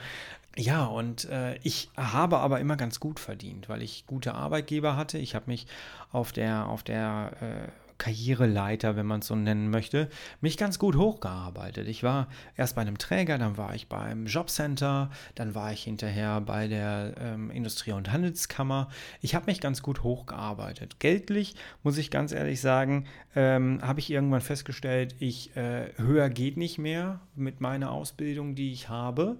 Ja, 0.57 0.87
und 0.87 1.27
äh, 1.27 1.57
ich 1.63 1.91
habe 1.97 2.39
aber 2.39 2.59
immer 2.59 2.77
ganz 2.77 2.99
gut 2.99 3.21
verdient, 3.21 3.69
weil 3.69 3.83
ich 3.83 4.07
gute 4.07 4.35
Arbeitgeber 4.35 4.97
hatte. 4.97 5.19
Ich 5.19 5.35
habe 5.35 5.45
mich 5.47 5.67
auf 6.11 6.33
der, 6.33 6.67
auf 6.67 6.83
der 6.83 7.33
äh, 7.41 7.88
Karriereleiter, 7.99 8.97
wenn 8.97 9.07
man 9.07 9.21
es 9.21 9.27
so 9.27 9.35
nennen 9.35 9.71
möchte, 9.71 10.09
mich 10.41 10.57
ganz 10.57 10.79
gut 10.79 10.97
hochgearbeitet. 10.97 11.89
Ich 11.89 12.03
war 12.03 12.29
erst 12.57 12.77
bei 12.77 12.83
einem 12.83 12.99
Träger, 12.99 13.39
dann 13.39 13.57
war 13.57 13.75
ich 13.75 13.89
beim 13.89 14.27
Jobcenter, 14.27 15.11
dann 15.35 15.55
war 15.55 15.73
ich 15.73 15.83
hinterher 15.83 16.41
bei 16.41 16.69
der 16.69 17.15
ähm, 17.21 17.51
Industrie- 17.51 17.93
und 17.93 18.13
Handelskammer. 18.13 18.89
Ich 19.21 19.35
habe 19.35 19.47
mich 19.47 19.61
ganz 19.61 19.83
gut 19.83 20.03
hochgearbeitet. 20.03 21.01
Geldlich, 21.01 21.57
muss 21.83 21.99
ich 21.99 22.11
ganz 22.11 22.33
ehrlich 22.33 22.61
sagen, 22.61 23.07
ähm, 23.35 23.81
habe 23.83 24.01
ich 24.01 24.11
irgendwann 24.11 24.41
festgestellt, 24.41 25.17
ich 25.19 25.57
äh, 25.57 25.93
höher 25.97 26.31
geht 26.31 26.57
nicht 26.57 26.79
mehr 26.79 27.21
mit 27.35 27.61
meiner 27.61 27.91
Ausbildung, 27.91 28.55
die 28.55 28.73
ich 28.73 28.89
habe. 28.89 29.39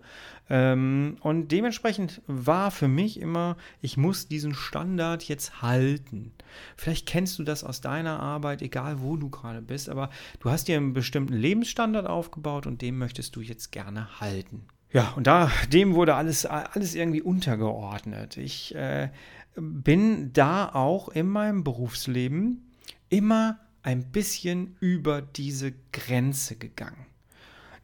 Ähm, 0.51 1.17
und 1.21 1.49
dementsprechend 1.53 2.23
war 2.27 2.71
für 2.71 2.89
mich 2.89 3.21
immer, 3.21 3.57
ich 3.83 3.97
muss 3.97 4.29
diesen 4.29 4.55
Standard 4.55 5.25
jetzt 5.25 5.61
halten. 5.63 6.33
Vielleicht 6.77 7.07
kennst 7.07 7.39
du 7.39 7.45
das 7.45 7.65
aus 7.65 7.81
deiner 7.81 8.21
Arbeit, 8.21 8.63
egal 8.63 9.01
wo 9.01 9.17
du 9.17 9.29
gerade 9.29 9.61
bist, 9.61 9.89
aber 9.89 10.11
du 10.41 10.51
hast 10.51 10.69
dir 10.69 10.77
einen 10.77 10.95
bestimmten 10.95 11.35
Lebensstandard 11.35 12.07
aufgebaut 12.07 12.67
und 12.67 12.81
dem 12.81 12.99
möchtest 12.99 13.37
du 13.37 13.41
jetzt 13.41 13.73
gerne 13.73 14.21
halten. 14.21 14.67
Ja, 14.91 15.13
und 15.17 15.27
da, 15.27 15.51
dem 15.71 15.95
wurde 15.95 16.15
alles, 16.15 16.47
alles 16.47 16.95
irgendwie 16.95 17.21
untergeordnet. 17.21 18.39
Ich 18.39 18.75
äh, 18.75 19.11
bin 19.55 20.33
da 20.33 20.71
auch 20.71 21.11
in 21.11 21.29
meinem 21.29 21.63
Berufsleben 21.63 22.73
immer 23.11 23.61
ein 23.83 24.11
bisschen 24.11 24.77
über 24.81 25.21
diese 25.21 25.73
Grenze 25.93 26.57
gegangen. 26.57 27.08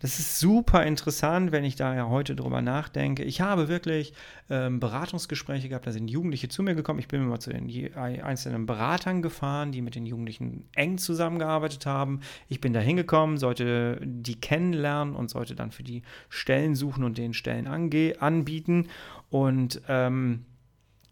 Das 0.01 0.19
ist 0.19 0.39
super 0.39 0.85
interessant, 0.85 1.53
wenn 1.53 1.65
ich 1.65 1.77
da 1.77 1.95
ja 1.95 2.09
heute 2.09 2.35
drüber 2.35 2.63
nachdenke. 2.63 3.23
Ich 3.25 3.41
habe 3.41 3.69
wirklich 3.69 4.13
ähm, 4.51 4.81
Beratungsgespräche 4.81 5.69
gehabt, 5.69 5.87
da 5.87 5.93
sind 5.93 6.09
Jugendliche 6.09 6.49
zu 6.49 6.63
mir 6.63 6.75
gekommen. 6.75 6.99
Ich 6.99 7.09
bin 7.09 7.23
immer 7.23 7.41
zu 7.41 7.51
den 7.51 7.95
einzelnen 7.95 8.67
Beratern 8.67 9.23
gefahren, 9.23 9.73
die 9.73 9.83
mit 9.83 9.95
den 9.95 10.07
Jugendlichen 10.07 10.69
eng 10.75 10.99
zusammengearbeitet 10.99 11.87
haben. 11.87 12.21
Ich 12.49 12.61
bin 12.61 12.73
da 12.73 12.81
hingekommen, 12.81 13.39
sollte 13.39 14.01
die 14.05 14.41
kennenlernen 14.41 15.15
und 15.15 15.31
sollte 15.31 15.55
dann 15.55 15.71
für 15.71 15.83
die 15.83 16.03
Stellen 16.29 16.75
suchen 16.75 17.05
und 17.05 17.19
den 17.19 17.35
Stellen 17.35 17.67
anbieten. 17.67 18.89
Und 19.31 19.81
ähm, 19.89 20.45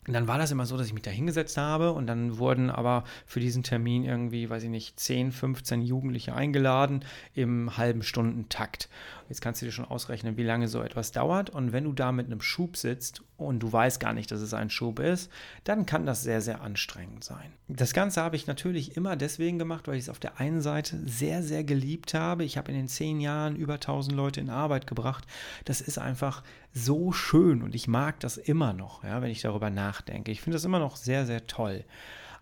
und 0.06 0.14
dann 0.14 0.26
war 0.26 0.36
das 0.36 0.50
immer 0.50 0.66
so, 0.66 0.76
dass 0.76 0.88
ich 0.88 0.94
mich 0.94 1.04
da 1.04 1.12
hingesetzt 1.12 1.56
habe 1.56 1.92
und 1.92 2.08
dann 2.08 2.38
wurden 2.38 2.70
aber 2.70 3.04
für 3.24 3.38
diesen 3.38 3.62
Termin 3.62 4.02
irgendwie, 4.02 4.50
weiß 4.50 4.64
ich 4.64 4.68
nicht, 4.68 4.98
10, 4.98 5.30
15 5.30 5.80
Jugendliche 5.80 6.34
eingeladen 6.34 7.04
im 7.34 7.76
halben 7.76 8.02
Stundentakt. 8.02 8.88
Jetzt 9.28 9.40
kannst 9.40 9.62
du 9.62 9.66
dir 9.66 9.72
schon 9.72 9.84
ausrechnen, 9.84 10.36
wie 10.36 10.42
lange 10.42 10.66
so 10.66 10.82
etwas 10.82 11.12
dauert. 11.12 11.50
Und 11.50 11.72
wenn 11.72 11.84
du 11.84 11.92
da 11.92 12.10
mit 12.10 12.26
einem 12.26 12.40
Schub 12.40 12.76
sitzt 12.76 13.22
und 13.36 13.60
du 13.60 13.72
weißt 13.72 14.00
gar 14.00 14.12
nicht, 14.12 14.30
dass 14.32 14.40
es 14.40 14.54
ein 14.54 14.70
Schub 14.70 14.98
ist, 14.98 15.30
dann 15.62 15.86
kann 15.86 16.04
das 16.04 16.22
sehr, 16.22 16.40
sehr 16.40 16.62
anstrengend 16.62 17.22
sein. 17.22 17.52
Das 17.68 17.94
Ganze 17.94 18.20
habe 18.22 18.36
ich 18.36 18.48
natürlich 18.48 18.96
immer 18.96 19.14
deswegen 19.14 19.58
gemacht, 19.58 19.86
weil 19.86 19.94
ich 19.94 20.02
es 20.02 20.08
auf 20.08 20.18
der 20.18 20.40
einen 20.40 20.60
Seite 20.60 20.98
sehr, 21.06 21.44
sehr 21.44 21.62
geliebt 21.62 22.12
habe. 22.12 22.44
Ich 22.44 22.58
habe 22.58 22.72
in 22.72 22.76
den 22.76 22.88
zehn 22.88 23.20
Jahren 23.20 23.54
über 23.54 23.74
1000 23.74 24.14
Leute 24.14 24.40
in 24.40 24.50
Arbeit 24.50 24.88
gebracht. 24.88 25.26
Das 25.64 25.80
ist 25.80 25.98
einfach 25.98 26.42
so 26.72 27.12
schön 27.12 27.62
und 27.62 27.74
ich 27.74 27.88
mag 27.88 28.20
das 28.20 28.36
immer 28.36 28.72
noch, 28.72 29.04
ja, 29.04 29.20
wenn 29.22 29.30
ich 29.30 29.42
darüber 29.42 29.70
nachdenke. 29.70 30.30
Ich 30.30 30.40
finde 30.40 30.56
das 30.56 30.64
immer 30.64 30.78
noch 30.78 30.96
sehr, 30.96 31.26
sehr 31.26 31.46
toll. 31.46 31.84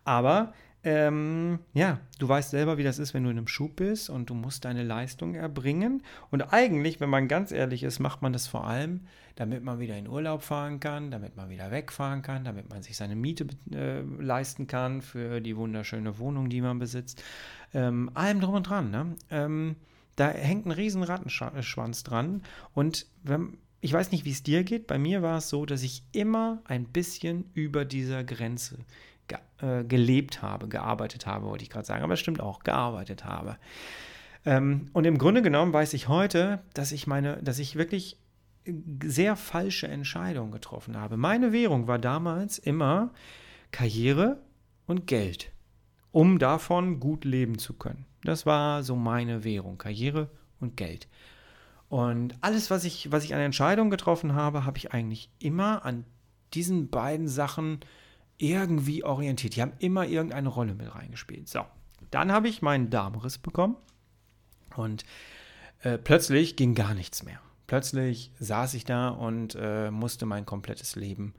Aber 0.04 0.52
ähm, 0.82 1.58
ja, 1.75 2.00
du 2.18 2.28
weißt 2.28 2.50
selber, 2.50 2.78
wie 2.78 2.84
das 2.84 2.99
ist, 2.99 3.12
wenn 3.12 3.25
du 3.25 3.30
in 3.30 3.37
einem 3.37 3.49
Schub 3.49 3.76
bist 3.76 4.08
und 4.08 4.30
du 4.30 4.34
musst 4.34 4.64
deine 4.64 4.82
Leistung 4.82 5.34
erbringen. 5.34 6.02
Und 6.30 6.54
eigentlich, 6.54 7.00
wenn 7.00 7.10
man 7.10 7.28
ganz 7.28 7.52
ehrlich 7.52 7.82
ist, 7.82 7.99
macht 7.99 8.22
man 8.22 8.32
das 8.32 8.46
vor 8.46 8.66
allem, 8.66 9.00
damit 9.34 9.62
man 9.62 9.78
wieder 9.78 9.99
in 9.99 10.08
Urlaub 10.08 10.42
fahren 10.42 10.80
kann, 10.80 11.10
damit 11.10 11.37
man 11.37 11.50
wieder 11.50 11.70
wegfahren 11.70 12.22
kann, 12.22 12.44
damit 12.44 12.70
man 12.70 12.82
sich 12.82 12.96
seine 12.96 13.14
Miete 13.14 13.46
äh, 13.72 14.00
leisten 14.00 14.66
kann 14.68 15.02
für 15.02 15.40
die 15.40 15.56
wunderschöne 15.56 16.18
Wohnung, 16.18 16.49
die 16.49 16.62
man 16.62 16.78
besitzt. 16.78 17.22
Ähm, 17.75 18.10
allem 18.14 18.40
drum 18.40 18.54
und 18.54 18.68
dran. 18.68 18.90
Ne? 18.90 19.14
Ähm, 19.30 19.76
da 20.16 20.28
hängt 20.28 20.64
ein 20.64 20.72
riesen 20.72 21.02
Rattenschwanz 21.02 22.04
dran. 22.04 22.42
Und 22.72 23.06
wenn, 23.22 23.58
ich 23.80 23.92
weiß 23.92 24.12
nicht, 24.12 24.25
wie 24.25 24.30
es 24.30 24.42
dir 24.42 24.64
geht. 24.64 24.87
Bei 24.87 24.99
mir 24.99 25.22
war 25.22 25.38
es 25.38 25.49
so, 25.49 25.64
dass 25.64 25.82
ich 25.82 26.02
immer 26.12 26.60
ein 26.64 26.84
bisschen 26.84 27.50
über 27.54 27.84
dieser 27.84 28.25
Grenze 28.25 28.78
ge 29.28 29.38
äh, 29.60 29.84
gelebt 29.84 30.42
habe, 30.42 30.68
gearbeitet 30.68 31.26
habe, 31.26 31.46
wollte 31.46 31.64
ich 31.64 31.70
gerade 31.70 31.87
sagen, 31.87 32.02
aber 32.02 32.14
es 32.14 32.20
stimmt 32.20 32.40
auch, 32.40 32.60
gearbeitet 32.60 33.25
habe. 33.25 33.56
Ähm, 34.44 34.90
und 34.92 35.06
im 35.06 35.18
Grunde 35.18 35.42
genommen 35.42 35.72
weiß 35.72 35.94
ich 35.94 36.08
heute, 36.08 36.62
dass 36.75 36.92
ich 36.92 37.06
meine, 37.06 37.38
dass 37.42 37.58
ich 37.58 37.76
wirklich 37.76 38.18
sehr 39.02 39.37
falsche 39.37 39.88
Entscheidungen 39.88 40.52
getroffen 40.52 40.96
habe. 40.96 41.16
Meine 41.16 41.52
Währung 41.52 41.87
war 41.87 41.99
damals 41.99 42.58
immer 42.58 43.12
Karriere 43.70 44.40
und 44.87 45.06
Geld, 45.06 45.50
um 46.12 46.38
davon 46.38 47.00
gut 47.00 47.25
leben 47.25 47.58
zu 47.58 47.75
können. 47.75 48.06
Das 48.22 48.44
war 48.44 48.82
so 48.82 48.96
meine 48.96 49.44
Währung, 49.44 49.78
Karriere 49.78 50.28
und 50.60 50.76
Geld. 50.76 51.08
Und 51.90 52.37
alles, 52.40 52.70
was 52.70 52.85
ich, 52.85 53.11
was 53.11 53.25
ich 53.25 53.35
an 53.35 53.40
Entscheidungen 53.40 53.90
getroffen 53.90 54.35
habe, 54.35 54.64
habe 54.64 54.78
ich 54.78 54.92
eigentlich 54.92 55.28
immer 55.40 55.85
an 55.85 56.04
diesen 56.54 56.88
beiden 56.88 57.26
Sachen 57.26 57.80
irgendwie 58.38 59.02
orientiert. 59.02 59.56
Die 59.56 59.61
haben 59.61 59.73
immer 59.80 60.06
irgendeine 60.06 60.49
Rolle 60.49 60.75
mit 60.75 60.94
reingespielt. 60.94 61.49
So, 61.49 61.66
dann 62.12 62.30
habe 62.30 62.49
ich 62.49 62.62
meinen 62.62 62.90
Darmriss 62.90 63.38
bekommen 63.38 63.76
und 64.76 65.04
äh, 65.82 65.99
plötzlich 65.99 66.54
ging 66.54 66.76
gar 66.76 66.94
nichts 66.94 67.25
mehr. 67.25 67.40
Plötzlich 67.66 68.30
saß 68.38 68.75
ich 68.75 68.85
da 68.85 69.09
und 69.09 69.56
äh, 69.61 69.90
musste 69.90 70.26
mein 70.26 70.47
komplettes 70.47 70.94
Leben 70.94 71.35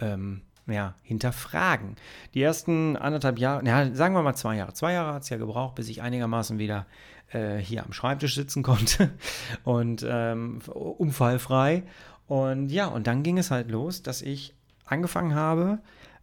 ähm, 0.00 0.42
ja, 0.68 0.94
hinterfragen. 1.02 1.96
Die 2.34 2.42
ersten 2.42 2.96
anderthalb 2.96 3.38
Jahre, 3.38 3.64
ja, 3.66 3.92
sagen 3.94 4.14
wir 4.14 4.22
mal 4.22 4.34
zwei 4.34 4.56
Jahre. 4.56 4.72
Zwei 4.74 4.92
Jahre 4.92 5.14
hat 5.14 5.22
es 5.22 5.28
ja 5.28 5.36
gebraucht, 5.36 5.74
bis 5.74 5.88
ich 5.88 6.02
einigermaßen 6.02 6.58
wieder 6.58 6.86
äh, 7.32 7.56
hier 7.56 7.84
am 7.84 7.92
Schreibtisch 7.92 8.34
sitzen 8.34 8.62
konnte 8.64 9.10
und 9.64 10.04
ähm, 10.08 10.60
unfallfrei. 10.68 11.84
Und 12.26 12.68
ja, 12.68 12.86
und 12.86 13.06
dann 13.06 13.22
ging 13.22 13.38
es 13.38 13.50
halt 13.50 13.70
los, 13.70 14.02
dass 14.02 14.22
ich 14.22 14.54
angefangen 14.84 15.34
habe, 15.34 15.80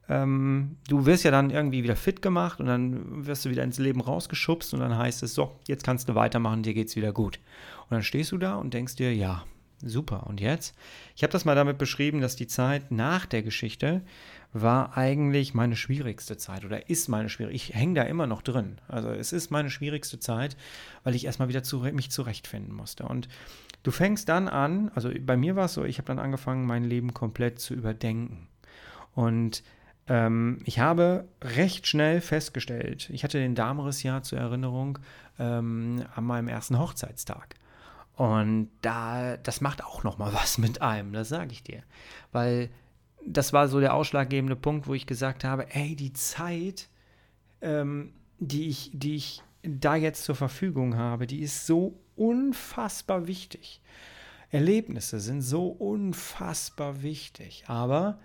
ähm, 0.07 0.77
du 0.87 1.05
wirst 1.05 1.23
ja 1.23 1.31
dann 1.31 1.49
irgendwie 1.49 1.83
wieder 1.83 1.95
fit 1.95 2.21
gemacht 2.21 2.59
und 2.59 2.67
dann 2.67 3.25
wirst 3.25 3.45
du 3.45 3.49
wieder 3.49 3.63
ins 3.63 3.79
Leben 3.79 4.01
rausgeschubst 4.01 4.73
und 4.73 4.81
dann 4.81 4.97
heißt 4.97 5.23
es, 5.23 5.33
so, 5.33 5.59
jetzt 5.67 5.83
kannst 5.83 6.07
du 6.07 6.15
weitermachen, 6.15 6.63
dir 6.63 6.73
geht's 6.73 6.95
wieder 6.95 7.11
gut. 7.11 7.39
Und 7.89 7.91
dann 7.91 8.03
stehst 8.03 8.31
du 8.31 8.37
da 8.37 8.55
und 8.55 8.73
denkst 8.73 8.95
dir, 8.95 9.13
ja, 9.15 9.45
super. 9.81 10.27
Und 10.27 10.39
jetzt? 10.39 10.75
Ich 11.15 11.23
habe 11.23 11.31
das 11.31 11.45
mal 11.45 11.55
damit 11.55 11.77
beschrieben, 11.77 12.21
dass 12.21 12.35
die 12.35 12.47
Zeit 12.47 12.91
nach 12.91 13.25
der 13.25 13.41
Geschichte 13.41 14.01
war 14.55 14.95
eigentlich 14.95 15.53
meine 15.53 15.75
schwierigste 15.75 16.37
Zeit 16.37 16.63
oder 16.63 16.89
ist 16.89 17.09
meine 17.09 17.27
schwierigste. 17.27 17.55
Ich 17.55 17.75
hänge 17.75 17.95
da 17.95 18.03
immer 18.03 18.25
noch 18.25 18.41
drin. 18.41 18.77
Also 18.87 19.09
es 19.09 19.33
ist 19.33 19.51
meine 19.51 19.69
schwierigste 19.69 20.17
Zeit, 20.17 20.55
weil 21.03 21.13
ich 21.13 21.25
erstmal 21.25 21.49
wieder 21.49 21.61
zu, 21.61 21.79
mich 21.79 22.09
zurechtfinden 22.09 22.73
musste. 22.73 23.03
Und 23.03 23.27
du 23.83 23.91
fängst 23.91 24.29
dann 24.29 24.47
an, 24.47 24.91
also 24.95 25.11
bei 25.19 25.35
mir 25.35 25.57
war 25.57 25.65
es 25.65 25.73
so, 25.73 25.83
ich 25.83 25.97
habe 25.97 26.07
dann 26.07 26.19
angefangen, 26.19 26.65
mein 26.65 26.85
Leben 26.85 27.13
komplett 27.13 27.59
zu 27.59 27.73
überdenken. 27.73 28.47
Und 29.13 29.61
ähm, 30.07 30.59
ich 30.63 30.79
habe 30.79 31.27
recht 31.43 31.85
schnell 31.85 32.21
festgestellt, 32.21 33.09
ich 33.09 33.25
hatte 33.25 33.39
den 33.39 33.55
Damenriss-Jahr 33.55 34.23
zur 34.23 34.39
Erinnerung 34.39 34.99
ähm, 35.37 36.05
an 36.15 36.23
meinem 36.23 36.47
ersten 36.47 36.79
Hochzeitstag. 36.79 37.55
Und 38.15 38.69
da, 38.81 39.35
das 39.35 39.59
macht 39.59 39.83
auch 39.83 40.05
noch 40.05 40.17
mal 40.17 40.33
was 40.33 40.57
mit 40.57 40.81
einem, 40.81 41.11
das 41.11 41.27
sage 41.27 41.51
ich 41.51 41.61
dir. 41.61 41.83
Weil 42.31 42.69
das 43.25 43.53
war 43.53 43.67
so 43.67 43.79
der 43.79 43.93
ausschlaggebende 43.93 44.55
Punkt, 44.55 44.87
wo 44.87 44.93
ich 44.93 45.07
gesagt 45.07 45.43
habe, 45.43 45.73
ey, 45.73 45.95
die 45.95 46.13
Zeit, 46.13 46.89
ähm, 47.61 48.13
die 48.39 48.69
ich, 48.69 48.91
die 48.93 49.15
ich 49.15 49.41
da 49.63 49.95
jetzt 49.95 50.23
zur 50.23 50.35
Verfügung 50.35 50.95
habe, 50.95 51.27
die 51.27 51.41
ist 51.41 51.65
so 51.65 51.99
unfassbar 52.15 53.27
wichtig. 53.27 53.81
Erlebnisse 54.51 55.19
sind 55.19 55.41
so 55.41 55.67
unfassbar 55.67 57.01
wichtig, 57.01 57.63
aber 57.67 58.19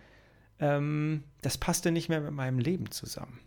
ähm, 0.58 1.24
das 1.40 1.58
passte 1.58 1.90
nicht 1.90 2.08
mehr 2.08 2.20
mit 2.20 2.32
meinem 2.32 2.58
Leben 2.58 2.90
zusammen. 2.90 3.40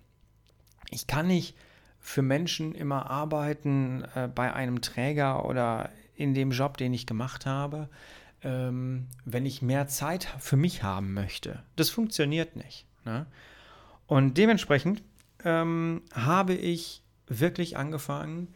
Ich 0.89 1.07
kann 1.07 1.27
nicht 1.27 1.55
für 1.99 2.21
Menschen 2.21 2.75
immer 2.75 3.09
arbeiten 3.09 4.03
äh, 4.15 4.27
bei 4.27 4.53
einem 4.53 4.81
Träger 4.81 5.45
oder 5.45 5.89
in 6.15 6.33
dem 6.33 6.51
Job, 6.51 6.77
den 6.77 6.93
ich 6.93 7.05
gemacht 7.05 7.45
habe, 7.45 7.89
ähm, 8.43 9.07
wenn 9.25 9.45
ich 9.45 9.61
mehr 9.61 9.87
Zeit 9.87 10.27
für 10.39 10.57
mich 10.57 10.83
haben 10.83 11.13
möchte. 11.13 11.63
Das 11.75 11.89
funktioniert 11.89 12.55
nicht. 12.55 12.85
Ne? 13.05 13.25
Und 14.07 14.37
dementsprechend 14.37 15.01
ähm, 15.43 16.01
habe 16.13 16.53
ich 16.53 17.01
wirklich 17.27 17.77
angefangen, 17.77 18.47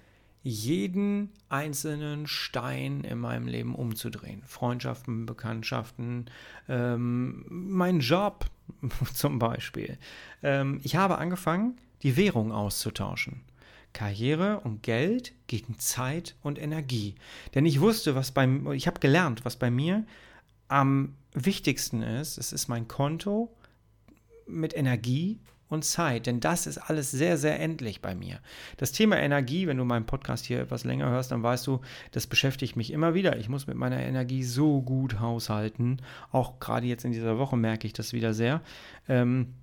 jeden 0.44 1.32
einzelnen 1.50 2.26
Stein 2.26 3.02
in 3.02 3.20
meinem 3.20 3.48
Leben 3.48 3.76
umzudrehen. 3.76 4.44
Freundschaften, 4.46 5.26
Bekanntschaften, 5.26 6.30
ähm, 6.70 7.46
mein 7.50 8.00
Job 8.00 8.46
zum 9.14 9.40
Beispiel. 9.40 9.98
Ähm, 10.44 10.80
ich 10.84 10.96
habe 10.96 11.18
angefangen, 11.18 11.78
die 12.04 12.16
Währung 12.16 12.52
auszutauschen. 12.52 13.42
Karriere 13.94 14.60
und 14.60 14.84
Geld 14.84 15.34
gegen 15.48 15.80
Zeit 15.80 16.36
und 16.42 16.60
Energie. 16.60 17.16
Denn 17.56 17.66
ich 17.66 17.82
wusste, 17.82 18.16
was 18.16 18.32
beim, 18.32 18.72
ich 18.72 18.88
habe 18.88 19.00
gelernt, 19.00 19.46
was 19.46 19.56
bei 19.56 19.72
mir 19.72 20.06
am 20.68 21.16
wichtigsten 21.34 22.02
ist. 22.02 22.38
Es 22.38 22.52
ist 22.52 22.68
mein 22.68 22.88
Konto 22.88 23.56
mit 24.46 24.76
Energie 24.76 25.40
und 25.70 25.84
Zeit, 25.84 26.28
denn 26.28 26.40
das 26.40 26.66
ist 26.66 26.78
alles 26.78 27.12
sehr, 27.12 27.38
sehr 27.38 27.60
endlich 27.60 28.02
bei 28.02 28.16
mir. 28.16 28.40
Das 28.78 28.92
Thema 28.92 29.18
Energie, 29.18 29.68
wenn 29.68 29.78
du 29.78 29.84
meinen 29.84 30.06
Podcast 30.06 30.46
hier 30.46 30.62
etwas 30.62 30.84
länger 30.84 31.10
hörst, 31.10 31.32
dann 31.32 31.44
weißt 31.44 31.68
du, 31.68 31.82
das 32.12 32.28
beschäftigt 32.28 32.76
mich 32.76 32.92
immer 32.92 33.14
wieder. 33.14 33.38
Ich 33.38 33.50
muss 33.50 33.68
mit 33.68 33.76
meiner 33.76 34.00
Energie 34.00 34.44
so 34.44 34.82
gut 34.82 35.20
haushalten. 35.20 36.02
Auch 36.32 36.60
gerade 36.60 36.88
jetzt 36.88 37.04
in 37.04 37.12
dieser 37.12 37.38
Woche 37.38 37.58
merke 37.58 37.86
ich 37.86 37.94
das 37.94 38.14
wieder 38.14 38.34
sehr. 38.34 38.62
Ähm, 39.10 39.54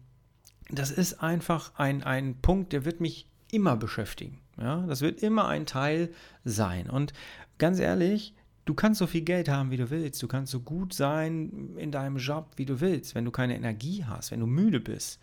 das 0.71 0.91
ist 0.91 1.23
einfach 1.23 1.73
ein, 1.77 2.03
ein 2.03 2.37
Punkt, 2.41 2.73
der 2.73 2.85
wird 2.85 3.01
mich 3.01 3.27
immer 3.55 3.77
beschäftigen. 3.77 4.41
Ja? 4.59 4.85
Das 4.87 5.01
wird 5.01 5.23
immer 5.23 5.49
ein 5.49 5.67
Teil 5.67 6.13
sein. 6.45 6.91
Und 6.91 7.13
ganz 7.59 7.79
ehrlich, 7.79 8.35
du 8.65 8.75
kannst 8.75 8.99
so 8.99 9.07
viel 9.07 9.23
Geld 9.23 9.49
haben, 9.49 9.71
wie 9.71 9.77
du 9.77 9.91
willst. 9.91 10.23
Du 10.23 10.29
kannst 10.29 10.53
so 10.53 10.61
gut 10.61 10.95
sein 10.95 11.77
in 11.77 11.91
deinem 11.91 12.17
Job, 12.17 12.53
wie 12.57 12.67
du 12.67 12.81
willst. 12.81 13.15
Wenn 13.15 13.25
du 13.25 13.31
keine 13.31 13.57
Energie 13.57 14.05
hast, 14.05 14.31
wenn 14.31 14.41
du 14.41 14.47
müde 14.47 14.81
bist, 14.81 15.21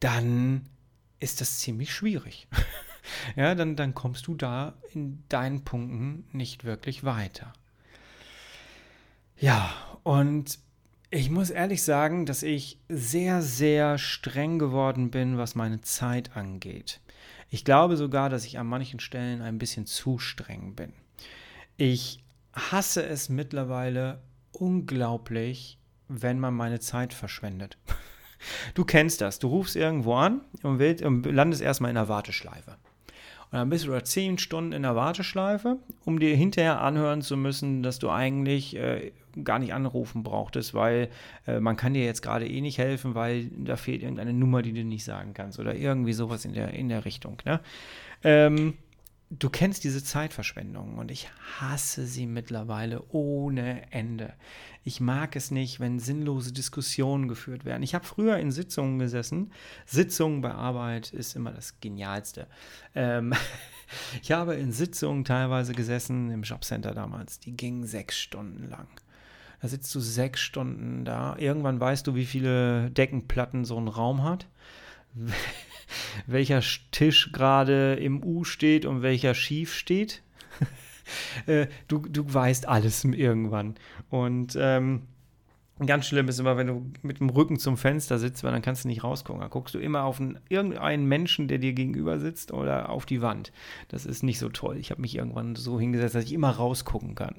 dann 0.00 0.66
ist 1.20 1.40
das 1.40 1.58
ziemlich 1.58 1.92
schwierig. 1.92 2.46
ja, 3.36 3.54
dann, 3.54 3.76
dann 3.76 3.94
kommst 3.94 4.26
du 4.26 4.34
da 4.34 4.74
in 4.92 5.22
deinen 5.28 5.64
Punkten 5.64 6.24
nicht 6.32 6.64
wirklich 6.64 7.04
weiter. 7.04 7.52
Ja, 9.36 9.72
und 10.02 10.58
ich 11.10 11.30
muss 11.30 11.50
ehrlich 11.50 11.82
sagen, 11.82 12.26
dass 12.26 12.42
ich 12.42 12.78
sehr, 12.88 13.40
sehr 13.40 13.98
streng 13.98 14.58
geworden 14.58 15.10
bin, 15.10 15.38
was 15.38 15.54
meine 15.54 15.80
Zeit 15.80 16.36
angeht. 16.36 17.00
Ich 17.50 17.64
glaube 17.64 17.96
sogar, 17.96 18.28
dass 18.28 18.44
ich 18.44 18.58
an 18.58 18.66
manchen 18.66 19.00
Stellen 19.00 19.42
ein 19.42 19.58
bisschen 19.58 19.86
zu 19.86 20.18
streng 20.18 20.74
bin. 20.74 20.92
Ich 21.76 22.22
hasse 22.52 23.06
es 23.06 23.28
mittlerweile 23.28 24.20
unglaublich, 24.52 25.78
wenn 26.08 26.40
man 26.40 26.54
meine 26.54 26.80
Zeit 26.80 27.14
verschwendet. 27.14 27.78
Du 28.74 28.84
kennst 28.84 29.20
das. 29.20 29.40
Du 29.40 29.48
rufst 29.48 29.74
irgendwo 29.74 30.14
an 30.14 30.42
und, 30.62 30.78
landest 31.26 31.60
erstmal 31.60 31.90
in 31.90 31.96
der 31.96 32.08
Warteschleife. 32.08 32.76
Und 33.50 33.58
dann 33.58 33.70
bist 33.70 33.86
du 33.86 33.90
da 33.90 34.04
zehn 34.04 34.36
Stunden 34.38 34.72
in 34.72 34.82
der 34.82 34.94
Warteschleife, 34.94 35.78
um 36.04 36.18
dir 36.18 36.36
hinterher 36.36 36.80
anhören 36.80 37.22
zu 37.22 37.36
müssen, 37.36 37.82
dass 37.82 37.98
du 37.98 38.10
eigentlich 38.10 38.76
äh, 38.76 39.12
gar 39.44 39.58
nicht 39.58 39.72
anrufen 39.72 40.22
brauchtest, 40.22 40.74
weil 40.74 41.08
äh, 41.46 41.60
man 41.60 41.76
kann 41.76 41.94
dir 41.94 42.04
jetzt 42.04 42.22
gerade 42.22 42.46
eh 42.46 42.60
nicht 42.60 42.78
helfen, 42.78 43.14
weil 43.14 43.46
da 43.46 43.76
fehlt 43.76 44.02
irgendeine 44.02 44.32
Nummer, 44.32 44.62
die 44.62 44.72
du 44.72 44.84
nicht 44.84 45.04
sagen 45.04 45.32
kannst 45.32 45.58
oder 45.58 45.74
irgendwie 45.74 46.12
sowas 46.12 46.44
in 46.44 46.52
der, 46.52 46.74
in 46.74 46.88
der 46.88 47.04
Richtung. 47.04 47.38
Ne? 47.44 47.60
Ähm, 48.22 48.74
du 49.30 49.50
kennst 49.50 49.84
diese 49.84 50.02
Zeitverschwendung 50.02 50.96
und 50.96 51.10
ich 51.10 51.28
hasse 51.58 52.06
sie 52.06 52.26
mittlerweile 52.26 53.02
ohne 53.10 53.92
Ende. 53.92 54.32
Ich 54.84 55.00
mag 55.00 55.36
es 55.36 55.50
nicht, 55.50 55.80
wenn 55.80 55.98
sinnlose 55.98 56.52
Diskussionen 56.52 57.28
geführt 57.28 57.64
werden. 57.64 57.82
Ich 57.82 57.94
habe 57.94 58.06
früher 58.06 58.38
in 58.38 58.50
Sitzungen 58.50 58.98
gesessen. 58.98 59.52
Sitzungen 59.84 60.40
bei 60.40 60.52
Arbeit 60.52 61.12
ist 61.12 61.36
immer 61.36 61.52
das 61.52 61.78
Genialste. 61.80 62.46
Ähm, 62.94 63.34
ich 64.22 64.32
habe 64.32 64.54
in 64.54 64.72
Sitzungen 64.72 65.24
teilweise 65.24 65.74
gesessen, 65.74 66.30
im 66.30 66.42
Jobcenter 66.42 66.94
damals, 66.94 67.38
die 67.38 67.52
gingen 67.52 67.84
sechs 67.84 68.18
Stunden 68.18 68.68
lang. 68.68 68.88
Da 69.60 69.68
sitzt 69.68 69.94
du 69.94 70.00
sechs 70.00 70.40
Stunden 70.40 71.04
da. 71.04 71.36
Irgendwann 71.36 71.80
weißt 71.80 72.06
du, 72.06 72.14
wie 72.14 72.26
viele 72.26 72.90
Deckenplatten 72.92 73.64
so 73.64 73.76
ein 73.78 73.88
Raum 73.88 74.22
hat 74.22 74.46
welcher 76.26 76.62
Tisch 76.90 77.32
gerade 77.32 77.94
im 77.94 78.22
U 78.22 78.44
steht 78.44 78.84
und 78.84 79.02
welcher 79.02 79.34
schief 79.34 79.74
steht. 79.74 80.22
Äh, 81.46 81.68
du, 81.86 82.00
du 82.00 82.34
weißt 82.34 82.68
alles 82.68 83.02
irgendwann. 83.02 83.76
Und 84.10 84.58
ähm, 84.60 85.04
Ganz 85.86 86.06
schlimm 86.06 86.28
ist 86.28 86.40
immer, 86.40 86.56
wenn 86.56 86.66
du 86.66 86.90
mit 87.02 87.20
dem 87.20 87.30
Rücken 87.30 87.58
zum 87.58 87.76
Fenster 87.76 88.18
sitzt, 88.18 88.42
weil 88.42 88.50
dann 88.50 88.62
kannst 88.62 88.82
du 88.82 88.88
nicht 88.88 89.04
rausgucken. 89.04 89.40
Da 89.40 89.46
guckst 89.46 89.74
du 89.74 89.78
immer 89.78 90.02
auf 90.02 90.20
einen, 90.20 90.40
irgendeinen 90.48 91.06
Menschen, 91.06 91.46
der 91.46 91.58
dir 91.58 91.72
gegenüber 91.72 92.18
sitzt 92.18 92.52
oder 92.52 92.88
auf 92.88 93.06
die 93.06 93.22
Wand. 93.22 93.52
Das 93.86 94.04
ist 94.04 94.24
nicht 94.24 94.40
so 94.40 94.48
toll. 94.48 94.76
Ich 94.78 94.90
habe 94.90 95.00
mich 95.00 95.14
irgendwann 95.14 95.54
so 95.54 95.78
hingesetzt, 95.78 96.16
dass 96.16 96.24
ich 96.24 96.32
immer 96.32 96.50
rausgucken 96.50 97.14
kann. 97.14 97.36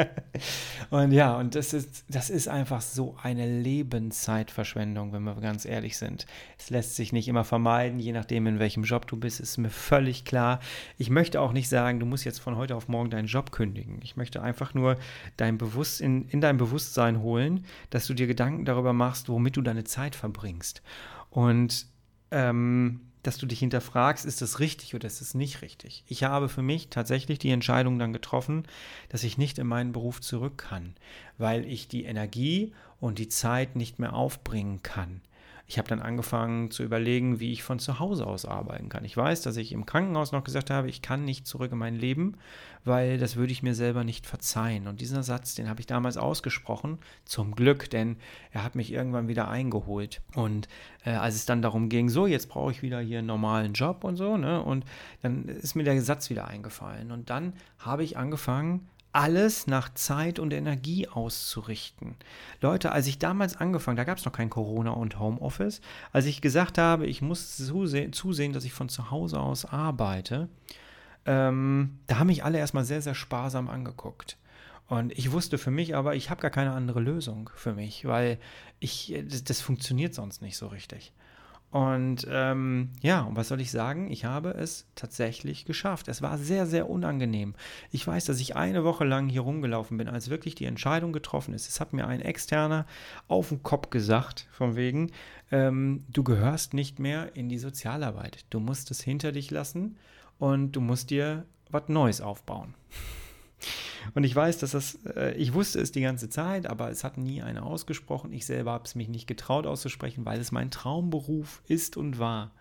und 0.90 1.12
ja, 1.12 1.36
und 1.36 1.54
das 1.54 1.74
ist, 1.74 2.06
das 2.08 2.30
ist 2.30 2.48
einfach 2.48 2.80
so 2.80 3.16
eine 3.22 3.46
Lebenszeitverschwendung, 3.60 5.12
wenn 5.12 5.24
wir 5.24 5.34
ganz 5.34 5.66
ehrlich 5.66 5.98
sind. 5.98 6.24
Es 6.58 6.70
lässt 6.70 6.96
sich 6.96 7.12
nicht 7.12 7.28
immer 7.28 7.44
vermeiden, 7.44 8.00
je 8.00 8.12
nachdem, 8.12 8.46
in 8.46 8.58
welchem 8.58 8.84
Job 8.84 9.06
du 9.06 9.18
bist, 9.18 9.40
ist 9.40 9.58
mir 9.58 9.70
völlig 9.70 10.24
klar. 10.24 10.60
Ich 10.96 11.10
möchte 11.10 11.38
auch 11.40 11.52
nicht 11.52 11.68
sagen, 11.68 12.00
du 12.00 12.06
musst 12.06 12.24
jetzt 12.24 12.38
von 12.38 12.56
heute 12.56 12.76
auf 12.76 12.88
morgen 12.88 13.10
deinen 13.10 13.28
Job 13.28 13.52
kündigen. 13.52 14.00
Ich 14.02 14.16
möchte 14.16 14.40
einfach 14.40 14.72
nur 14.72 14.96
dein 15.36 15.58
Bewusst 15.58 16.00
in 16.00 16.40
dein 16.40 16.56
Bewusstsein 16.56 17.20
holen, 17.20 17.57
dass 17.90 18.06
du 18.06 18.14
dir 18.14 18.26
Gedanken 18.26 18.64
darüber 18.64 18.92
machst, 18.92 19.28
womit 19.28 19.56
du 19.56 19.62
deine 19.62 19.84
Zeit 19.84 20.14
verbringst. 20.14 20.82
Und 21.30 21.86
ähm, 22.30 23.00
dass 23.22 23.36
du 23.36 23.46
dich 23.46 23.58
hinterfragst, 23.58 24.24
ist 24.24 24.40
das 24.42 24.60
richtig 24.60 24.94
oder 24.94 25.06
ist 25.06 25.20
es 25.20 25.34
nicht 25.34 25.62
richtig? 25.62 26.04
Ich 26.06 26.24
habe 26.24 26.48
für 26.48 26.62
mich 26.62 26.88
tatsächlich 26.88 27.38
die 27.38 27.50
Entscheidung 27.50 27.98
dann 27.98 28.12
getroffen, 28.12 28.64
dass 29.08 29.24
ich 29.24 29.38
nicht 29.38 29.58
in 29.58 29.66
meinen 29.66 29.92
Beruf 29.92 30.20
zurück 30.20 30.58
kann, 30.58 30.94
weil 31.36 31.64
ich 31.66 31.88
die 31.88 32.04
Energie 32.04 32.72
und 33.00 33.18
die 33.18 33.28
Zeit 33.28 33.76
nicht 33.76 33.98
mehr 33.98 34.14
aufbringen 34.14 34.82
kann. 34.82 35.20
Ich 35.70 35.76
habe 35.76 35.86
dann 35.86 36.00
angefangen 36.00 36.70
zu 36.70 36.82
überlegen, 36.82 37.40
wie 37.40 37.52
ich 37.52 37.62
von 37.62 37.78
zu 37.78 37.98
Hause 37.98 38.26
aus 38.26 38.46
arbeiten 38.46 38.88
kann. 38.88 39.04
Ich 39.04 39.14
weiß, 39.14 39.42
dass 39.42 39.58
ich 39.58 39.72
im 39.72 39.84
Krankenhaus 39.84 40.32
noch 40.32 40.42
gesagt 40.42 40.70
habe, 40.70 40.88
ich 40.88 41.02
kann 41.02 41.26
nicht 41.26 41.46
zurück 41.46 41.72
in 41.72 41.78
mein 41.78 41.94
Leben, 41.94 42.38
weil 42.86 43.18
das 43.18 43.36
würde 43.36 43.52
ich 43.52 43.62
mir 43.62 43.74
selber 43.74 44.02
nicht 44.02 44.26
verzeihen. 44.26 44.88
Und 44.88 45.02
dieser 45.02 45.22
Satz, 45.22 45.54
den 45.54 45.68
habe 45.68 45.80
ich 45.80 45.86
damals 45.86 46.16
ausgesprochen, 46.16 46.96
zum 47.26 47.54
Glück, 47.54 47.90
denn 47.90 48.16
er 48.50 48.64
hat 48.64 48.76
mich 48.76 48.90
irgendwann 48.90 49.28
wieder 49.28 49.48
eingeholt. 49.48 50.22
Und 50.34 50.68
äh, 51.04 51.10
als 51.10 51.34
es 51.34 51.44
dann 51.44 51.60
darum 51.60 51.90
ging, 51.90 52.08
so, 52.08 52.26
jetzt 52.26 52.48
brauche 52.48 52.72
ich 52.72 52.80
wieder 52.80 53.00
hier 53.00 53.18
einen 53.18 53.26
normalen 53.26 53.74
Job 53.74 54.04
und 54.04 54.16
so, 54.16 54.38
ne? 54.38 54.62
Und 54.62 54.86
dann 55.20 55.44
ist 55.44 55.74
mir 55.74 55.84
der 55.84 56.00
Satz 56.00 56.30
wieder 56.30 56.48
eingefallen. 56.48 57.12
Und 57.12 57.28
dann 57.28 57.52
habe 57.78 58.04
ich 58.04 58.16
angefangen, 58.16 58.88
alles 59.18 59.66
nach 59.66 59.92
Zeit 59.94 60.38
und 60.38 60.52
Energie 60.52 61.08
auszurichten. 61.08 62.14
Leute, 62.60 62.92
als 62.92 63.08
ich 63.08 63.18
damals 63.18 63.56
angefangen, 63.56 63.96
da 63.96 64.04
gab 64.04 64.18
es 64.18 64.24
noch 64.24 64.32
kein 64.32 64.48
Corona 64.48 64.92
und 64.92 65.18
Homeoffice, 65.18 65.80
als 66.12 66.26
ich 66.26 66.40
gesagt 66.40 66.78
habe, 66.78 67.04
ich 67.04 67.20
muss 67.20 67.56
zusehen, 67.56 68.12
zusehen 68.12 68.52
dass 68.52 68.62
ich 68.62 68.72
von 68.72 68.88
zu 68.88 69.10
Hause 69.10 69.40
aus 69.40 69.64
arbeite, 69.64 70.48
ähm, 71.26 71.98
da 72.06 72.20
haben 72.20 72.28
mich 72.28 72.44
alle 72.44 72.58
erstmal 72.58 72.84
sehr, 72.84 73.02
sehr 73.02 73.16
sparsam 73.16 73.68
angeguckt. 73.68 74.36
Und 74.86 75.10
ich 75.18 75.32
wusste 75.32 75.58
für 75.58 75.72
mich 75.72 75.96
aber, 75.96 76.14
ich 76.14 76.30
habe 76.30 76.40
gar 76.40 76.52
keine 76.52 76.70
andere 76.70 77.00
Lösung 77.00 77.50
für 77.56 77.74
mich, 77.74 78.04
weil 78.04 78.38
ich, 78.78 79.20
das, 79.26 79.42
das 79.42 79.60
funktioniert 79.60 80.14
sonst 80.14 80.42
nicht 80.42 80.56
so 80.56 80.68
richtig. 80.68 81.12
Und 81.70 82.26
ähm, 82.30 82.90
ja, 83.02 83.22
und 83.22 83.36
was 83.36 83.48
soll 83.48 83.60
ich 83.60 83.70
sagen? 83.70 84.10
Ich 84.10 84.24
habe 84.24 84.50
es 84.50 84.86
tatsächlich 84.94 85.66
geschafft. 85.66 86.08
Es 86.08 86.22
war 86.22 86.38
sehr, 86.38 86.66
sehr 86.66 86.88
unangenehm. 86.88 87.54
Ich 87.90 88.06
weiß, 88.06 88.24
dass 88.24 88.40
ich 88.40 88.56
eine 88.56 88.84
Woche 88.84 89.04
lang 89.04 89.28
hier 89.28 89.42
rumgelaufen 89.42 89.98
bin, 89.98 90.08
als 90.08 90.30
wirklich 90.30 90.54
die 90.54 90.64
Entscheidung 90.64 91.12
getroffen 91.12 91.52
ist. 91.52 91.68
Es 91.68 91.78
hat 91.78 91.92
mir 91.92 92.06
ein 92.06 92.22
Externer 92.22 92.86
auf 93.26 93.50
den 93.50 93.62
Kopf 93.62 93.90
gesagt, 93.90 94.48
von 94.50 94.76
wegen, 94.76 95.12
ähm, 95.50 96.04
du 96.08 96.24
gehörst 96.24 96.72
nicht 96.72 96.98
mehr 96.98 97.36
in 97.36 97.50
die 97.50 97.58
Sozialarbeit. 97.58 98.46
Du 98.48 98.60
musst 98.60 98.90
es 98.90 99.02
hinter 99.02 99.32
dich 99.32 99.50
lassen 99.50 99.98
und 100.38 100.72
du 100.72 100.80
musst 100.80 101.10
dir 101.10 101.44
was 101.70 101.88
Neues 101.88 102.22
aufbauen. 102.22 102.74
Und 104.14 104.24
ich 104.24 104.34
weiß, 104.34 104.58
dass 104.58 104.72
das, 104.72 104.98
äh, 105.16 105.34
ich 105.34 105.54
wusste 105.54 105.80
es 105.80 105.92
die 105.92 106.00
ganze 106.00 106.28
Zeit, 106.28 106.66
aber 106.66 106.90
es 106.90 107.04
hat 107.04 107.18
nie 107.18 107.42
einer 107.42 107.64
ausgesprochen. 107.64 108.32
Ich 108.32 108.46
selber 108.46 108.72
habe 108.72 108.84
es 108.84 108.94
mich 108.94 109.08
nicht 109.08 109.26
getraut 109.26 109.66
auszusprechen, 109.66 110.24
weil 110.24 110.40
es 110.40 110.52
mein 110.52 110.70
Traumberuf 110.70 111.62
ist 111.66 111.96
und 111.96 112.18
war. 112.18 112.52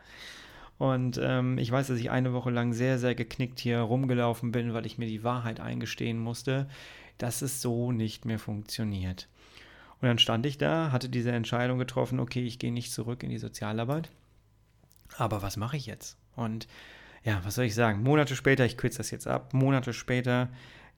Und 0.78 1.20
ähm, 1.22 1.58
ich 1.58 1.72
weiß, 1.72 1.88
dass 1.88 2.00
ich 2.00 2.12
eine 2.12 2.34
Woche 2.34 2.52
lang 2.52 2.74
sehr, 2.74 3.00
sehr 3.00 3.16
geknickt 3.16 3.60
hier 3.60 3.80
rumgelaufen 3.80 4.52
bin, 4.52 4.74
weil 4.74 4.86
ich 4.86 4.98
mir 4.98 5.08
die 5.08 5.24
Wahrheit 5.24 5.60
eingestehen 5.60 6.20
musste, 6.20 6.68
dass 7.18 7.42
es 7.42 7.62
so 7.62 7.92
nicht 7.92 8.26
mehr 8.26 8.40
funktioniert. 8.40 9.28
Und 10.00 10.08
dann 10.08 10.20
stand 10.20 10.46
ich 10.46 10.60
da, 10.60 10.92
hatte 10.92 11.10
diese 11.10 11.32
Entscheidung 11.32 11.80
getroffen, 11.80 12.20
okay, 12.20 12.44
ich 12.46 12.60
gehe 12.60 12.72
nicht 12.72 12.92
zurück 12.92 13.24
in 13.24 13.30
die 13.30 13.40
Sozialarbeit. 13.40 14.12
Aber 15.18 15.42
was 15.42 15.58
mache 15.58 15.78
ich 15.78 15.88
jetzt? 15.88 16.18
Und 16.36 16.68
ja, 17.24 17.42
was 17.44 17.56
soll 17.56 17.66
ich 17.66 17.74
sagen? 17.74 18.04
Monate 18.04 18.36
später, 18.36 18.64
ich 18.64 18.78
kürze 18.78 19.00
das 19.00 19.10
jetzt 19.10 19.28
ab, 19.28 19.54
Monate 19.56 19.94
später 19.94 20.50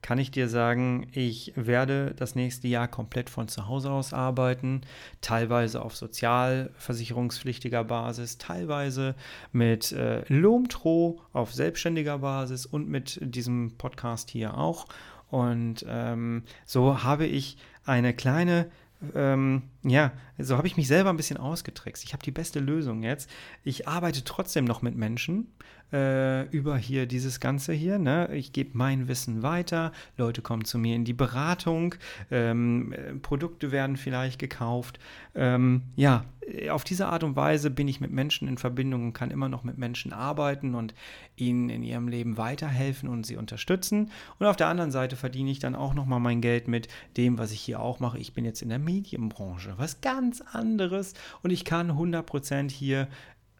kann 0.02 0.18
ich 0.18 0.30
dir 0.30 0.48
sagen, 0.48 1.06
ich 1.12 1.52
werde 1.56 2.14
das 2.16 2.34
nächste 2.34 2.68
Jahr 2.68 2.88
komplett 2.88 3.28
von 3.30 3.48
zu 3.48 3.68
Hause 3.68 3.90
aus 3.90 4.12
arbeiten, 4.12 4.80
teilweise 5.20 5.82
auf 5.82 5.96
sozialversicherungspflichtiger 5.96 7.84
Basis, 7.84 8.38
teilweise 8.38 9.14
mit 9.52 9.92
äh, 9.92 10.22
Lomtro 10.28 11.20
auf 11.32 11.52
selbstständiger 11.52 12.18
Basis 12.18 12.66
und 12.66 12.88
mit 12.88 13.18
diesem 13.22 13.76
Podcast 13.76 14.30
hier 14.30 14.56
auch. 14.56 14.86
Und 15.30 15.84
ähm, 15.88 16.42
so 16.64 17.04
habe 17.04 17.26
ich 17.26 17.56
eine 17.84 18.14
kleine 18.14 18.70
ähm, 19.14 19.62
ja, 19.82 20.12
so 20.38 20.56
habe 20.56 20.66
ich 20.66 20.76
mich 20.76 20.88
selber 20.88 21.10
ein 21.10 21.16
bisschen 21.16 21.38
ausgetrickst. 21.38 22.04
Ich 22.04 22.12
habe 22.12 22.22
die 22.22 22.30
beste 22.30 22.60
Lösung 22.60 23.02
jetzt. 23.02 23.30
Ich 23.64 23.88
arbeite 23.88 24.24
trotzdem 24.24 24.64
noch 24.64 24.82
mit 24.82 24.96
Menschen 24.96 25.48
äh, 25.92 26.46
über 26.48 26.76
hier 26.76 27.06
dieses 27.06 27.40
Ganze 27.40 27.72
hier. 27.72 27.98
Ne? 27.98 28.28
Ich 28.34 28.52
gebe 28.52 28.70
mein 28.74 29.08
Wissen 29.08 29.42
weiter. 29.42 29.92
Leute 30.16 30.42
kommen 30.42 30.64
zu 30.64 30.78
mir 30.78 30.94
in 30.94 31.04
die 31.04 31.12
Beratung. 31.14 31.94
Ähm, 32.30 32.94
Produkte 33.22 33.72
werden 33.72 33.96
vielleicht 33.96 34.38
gekauft. 34.38 34.98
Ähm, 35.34 35.82
ja, 35.96 36.24
auf 36.70 36.84
diese 36.84 37.06
Art 37.06 37.24
und 37.24 37.36
Weise 37.36 37.70
bin 37.70 37.88
ich 37.88 38.00
mit 38.00 38.10
Menschen 38.10 38.48
in 38.48 38.58
Verbindung 38.58 39.04
und 39.06 39.12
kann 39.12 39.30
immer 39.30 39.48
noch 39.48 39.64
mit 39.64 39.78
Menschen 39.78 40.12
arbeiten 40.12 40.74
und 40.74 40.94
ihnen 41.36 41.70
in 41.70 41.82
ihrem 41.82 42.08
Leben 42.08 42.36
weiterhelfen 42.36 43.08
und 43.08 43.26
sie 43.26 43.36
unterstützen. 43.36 44.10
Und 44.38 44.46
auf 44.46 44.56
der 44.56 44.68
anderen 44.68 44.90
Seite 44.90 45.16
verdiene 45.16 45.50
ich 45.50 45.58
dann 45.58 45.74
auch 45.74 45.94
nochmal 45.94 46.20
mein 46.20 46.40
Geld 46.40 46.68
mit 46.68 46.88
dem, 47.16 47.38
was 47.38 47.52
ich 47.52 47.60
hier 47.60 47.80
auch 47.80 48.00
mache. 48.00 48.18
Ich 48.18 48.32
bin 48.32 48.44
jetzt 48.44 48.62
in 48.62 48.68
der 48.68 48.78
Medienbranche, 48.78 49.74
was 49.76 50.00
ganz 50.00 50.40
anderes 50.52 51.14
und 51.42 51.50
ich 51.50 51.64
kann 51.64 51.92
100% 51.92 52.70
hier 52.70 53.08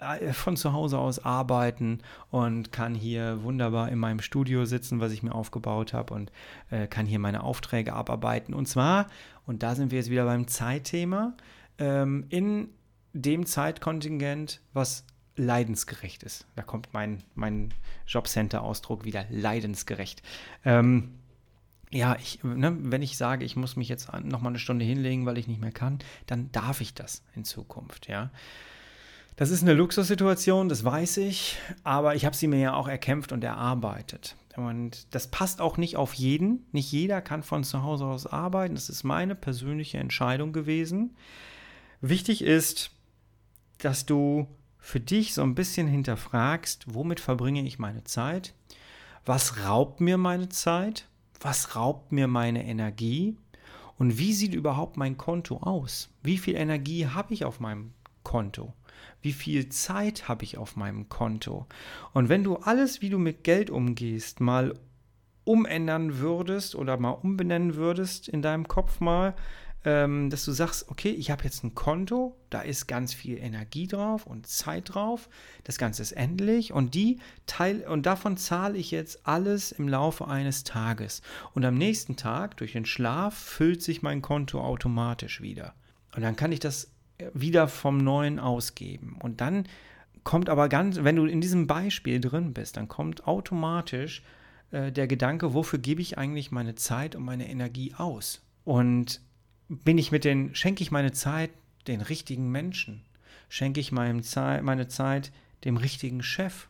äh, 0.00 0.32
von 0.32 0.56
zu 0.56 0.72
Hause 0.72 0.98
aus 0.98 1.24
arbeiten 1.24 1.98
und 2.30 2.72
kann 2.72 2.94
hier 2.94 3.42
wunderbar 3.42 3.90
in 3.90 3.98
meinem 3.98 4.20
Studio 4.20 4.64
sitzen, 4.64 5.00
was 5.00 5.12
ich 5.12 5.22
mir 5.22 5.34
aufgebaut 5.34 5.92
habe 5.92 6.14
und 6.14 6.32
äh, 6.70 6.86
kann 6.86 7.06
hier 7.06 7.18
meine 7.18 7.42
Aufträge 7.42 7.92
abarbeiten. 7.92 8.54
Und 8.54 8.66
zwar, 8.66 9.08
und 9.46 9.62
da 9.62 9.74
sind 9.74 9.90
wir 9.90 9.98
jetzt 9.98 10.10
wieder 10.10 10.24
beim 10.24 10.48
Zeitthema, 10.48 11.34
ähm, 11.78 12.24
in 12.30 12.68
dem 13.12 13.46
Zeitkontingent, 13.46 14.60
was 14.72 15.04
leidensgerecht 15.36 16.22
ist. 16.22 16.46
Da 16.56 16.62
kommt 16.62 16.88
mein, 16.92 17.22
mein 17.34 17.72
Jobcenter-Ausdruck 18.06 19.04
wieder, 19.04 19.24
leidensgerecht. 19.30 20.22
Ähm, 20.64 21.14
ja, 21.90 22.16
ich, 22.16 22.42
ne, 22.44 22.76
wenn 22.80 23.02
ich 23.02 23.16
sage, 23.16 23.44
ich 23.44 23.56
muss 23.56 23.76
mich 23.76 23.88
jetzt 23.88 24.12
noch 24.22 24.40
mal 24.40 24.50
eine 24.50 24.58
Stunde 24.58 24.84
hinlegen, 24.84 25.26
weil 25.26 25.38
ich 25.38 25.48
nicht 25.48 25.60
mehr 25.60 25.72
kann, 25.72 25.98
dann 26.26 26.52
darf 26.52 26.80
ich 26.80 26.94
das 26.94 27.22
in 27.34 27.44
Zukunft, 27.44 28.08
ja. 28.08 28.30
Das 29.36 29.50
ist 29.50 29.62
eine 29.62 29.72
Luxussituation, 29.72 30.68
das 30.68 30.84
weiß 30.84 31.16
ich, 31.18 31.56
aber 31.82 32.14
ich 32.14 32.26
habe 32.26 32.36
sie 32.36 32.46
mir 32.46 32.60
ja 32.60 32.74
auch 32.74 32.88
erkämpft 32.88 33.32
und 33.32 33.42
erarbeitet. 33.42 34.36
Und 34.56 35.14
das 35.14 35.28
passt 35.28 35.62
auch 35.62 35.78
nicht 35.78 35.96
auf 35.96 36.12
jeden. 36.12 36.66
Nicht 36.72 36.92
jeder 36.92 37.22
kann 37.22 37.42
von 37.42 37.64
zu 37.64 37.82
Hause 37.82 38.04
aus 38.04 38.26
arbeiten. 38.26 38.74
Das 38.74 38.90
ist 38.90 39.02
meine 39.02 39.34
persönliche 39.34 39.96
Entscheidung 39.96 40.52
gewesen. 40.52 41.16
Wichtig 42.02 42.42
ist, 42.42 42.90
dass 43.84 44.06
du 44.06 44.46
für 44.78 45.00
dich 45.00 45.34
so 45.34 45.42
ein 45.42 45.54
bisschen 45.54 45.86
hinterfragst, 45.86 46.94
womit 46.94 47.20
verbringe 47.20 47.62
ich 47.62 47.78
meine 47.78 48.04
Zeit? 48.04 48.54
Was 49.24 49.64
raubt 49.64 50.00
mir 50.00 50.16
meine 50.16 50.48
Zeit? 50.48 51.08
Was 51.40 51.76
raubt 51.76 52.12
mir 52.12 52.26
meine 52.26 52.64
Energie? 52.66 53.36
Und 53.98 54.18
wie 54.18 54.32
sieht 54.32 54.54
überhaupt 54.54 54.96
mein 54.96 55.18
Konto 55.18 55.58
aus? 55.58 56.10
Wie 56.22 56.38
viel 56.38 56.56
Energie 56.56 57.06
habe 57.06 57.34
ich 57.34 57.44
auf 57.44 57.60
meinem 57.60 57.92
Konto? 58.22 58.72
Wie 59.22 59.32
viel 59.32 59.68
Zeit 59.68 60.28
habe 60.28 60.44
ich 60.44 60.56
auf 60.56 60.76
meinem 60.76 61.08
Konto? 61.08 61.66
Und 62.12 62.28
wenn 62.28 62.42
du 62.42 62.56
alles, 62.56 63.02
wie 63.02 63.10
du 63.10 63.18
mit 63.18 63.44
Geld 63.44 63.70
umgehst, 63.70 64.40
mal 64.40 64.74
umändern 65.44 66.18
würdest 66.18 66.74
oder 66.74 66.96
mal 66.96 67.10
umbenennen 67.10 67.74
würdest 67.74 68.28
in 68.28 68.40
deinem 68.40 68.68
Kopf 68.68 69.00
mal, 69.00 69.34
ähm, 69.84 70.30
dass 70.30 70.44
du 70.44 70.52
sagst, 70.52 70.88
okay, 70.90 71.10
ich 71.10 71.30
habe 71.30 71.44
jetzt 71.44 71.64
ein 71.64 71.74
Konto, 71.74 72.36
da 72.50 72.60
ist 72.60 72.86
ganz 72.86 73.14
viel 73.14 73.38
Energie 73.38 73.86
drauf 73.86 74.26
und 74.26 74.46
Zeit 74.46 74.94
drauf, 74.94 75.28
das 75.64 75.78
Ganze 75.78 76.02
ist 76.02 76.12
endlich 76.12 76.72
und 76.72 76.94
die 76.94 77.18
Teil 77.46 77.86
und 77.88 78.04
davon 78.04 78.36
zahle 78.36 78.76
ich 78.76 78.90
jetzt 78.90 79.26
alles 79.26 79.72
im 79.72 79.88
Laufe 79.88 80.26
eines 80.28 80.64
Tages. 80.64 81.22
Und 81.54 81.64
am 81.64 81.76
nächsten 81.76 82.16
Tag 82.16 82.56
durch 82.58 82.72
den 82.72 82.84
Schlaf 82.84 83.34
füllt 83.34 83.82
sich 83.82 84.02
mein 84.02 84.20
Konto 84.20 84.60
automatisch 84.60 85.40
wieder. 85.40 85.74
Und 86.14 86.22
dann 86.22 86.36
kann 86.36 86.52
ich 86.52 86.60
das 86.60 86.90
wieder 87.34 87.68
vom 87.68 87.98
Neuen 87.98 88.38
ausgeben. 88.38 89.16
Und 89.20 89.40
dann 89.40 89.66
kommt 90.24 90.48
aber 90.48 90.68
ganz, 90.68 90.98
wenn 91.02 91.16
du 91.16 91.26
in 91.26 91.40
diesem 91.40 91.66
Beispiel 91.66 92.20
drin 92.20 92.52
bist, 92.52 92.76
dann 92.76 92.88
kommt 92.88 93.26
automatisch 93.26 94.22
äh, 94.70 94.92
der 94.92 95.06
Gedanke, 95.06 95.54
wofür 95.54 95.78
gebe 95.78 96.02
ich 96.02 96.18
eigentlich 96.18 96.50
meine 96.50 96.74
Zeit 96.74 97.14
und 97.14 97.24
meine 97.24 97.48
Energie 97.48 97.94
aus? 97.94 98.42
Und 98.64 99.20
bin 99.70 99.98
ich 99.98 100.10
mit 100.10 100.24
den, 100.24 100.54
schenke 100.54 100.82
ich 100.82 100.90
meine 100.90 101.12
Zeit 101.12 101.50
den 101.86 102.00
richtigen 102.00 102.50
Menschen? 102.50 103.02
Schenke 103.48 103.80
ich 103.80 103.92
meinem 103.92 104.22
Ze 104.22 104.60
meine 104.62 104.88
Zeit 104.88 105.32
dem 105.64 105.76
richtigen 105.76 106.22
Chef, 106.22 106.68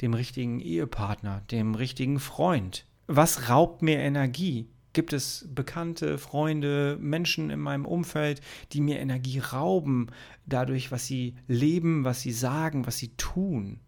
dem 0.00 0.12
richtigen 0.12 0.60
Ehepartner, 0.60 1.42
dem 1.50 1.74
richtigen 1.74 2.18
Freund? 2.18 2.84
Was 3.06 3.48
raubt 3.48 3.82
mir 3.82 3.98
Energie? 3.98 4.68
Gibt 4.92 5.12
es 5.12 5.46
bekannte 5.54 6.18
Freunde, 6.18 6.96
Menschen 7.00 7.50
in 7.50 7.60
meinem 7.60 7.84
Umfeld, 7.84 8.40
die 8.72 8.80
mir 8.80 8.98
Energie 8.98 9.38
rauben, 9.38 10.08
dadurch, 10.46 10.90
was 10.90 11.06
sie 11.06 11.36
leben, 11.46 12.04
was 12.04 12.22
sie 12.22 12.32
sagen, 12.32 12.86
was 12.86 12.98
sie 12.98 13.08
tun? 13.16 13.78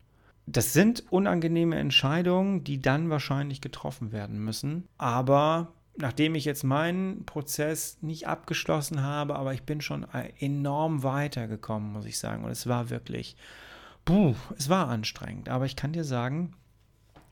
Das 0.47 0.73
sind 0.73 1.05
unangenehme 1.11 1.77
Entscheidungen, 1.77 2.63
die 2.63 2.81
dann 2.81 3.11
wahrscheinlich 3.11 3.61
getroffen 3.61 4.13
werden 4.13 4.39
müssen. 4.39 4.85
Aber 4.97 5.73
nachdem 5.99 6.35
ich 6.35 6.45
jetzt 6.45 6.63
meinen 6.63 7.25
Prozess 7.27 7.99
nicht 8.01 8.29
abgeschlossen 8.29 9.03
habe, 9.03 9.35
aber 9.37 9.53
ich 9.53 9.65
bin 9.65 9.81
schon 9.81 10.07
enorm 10.39 11.03
weitergekommen, 11.03 11.93
muss 11.93 12.07
ich 12.07 12.19
sagen. 12.19 12.45
Und 12.45 12.51
es 12.51 12.67
war 12.69 12.89
wirklich, 12.89 13.37
puh, 14.05 14.35
es 14.57 14.69
war 14.69 14.89
anstrengend. 14.89 15.49
Aber 15.49 15.67
ich 15.67 15.77
kann 15.77 15.93
dir 15.93 16.05
sagen, 16.05 16.55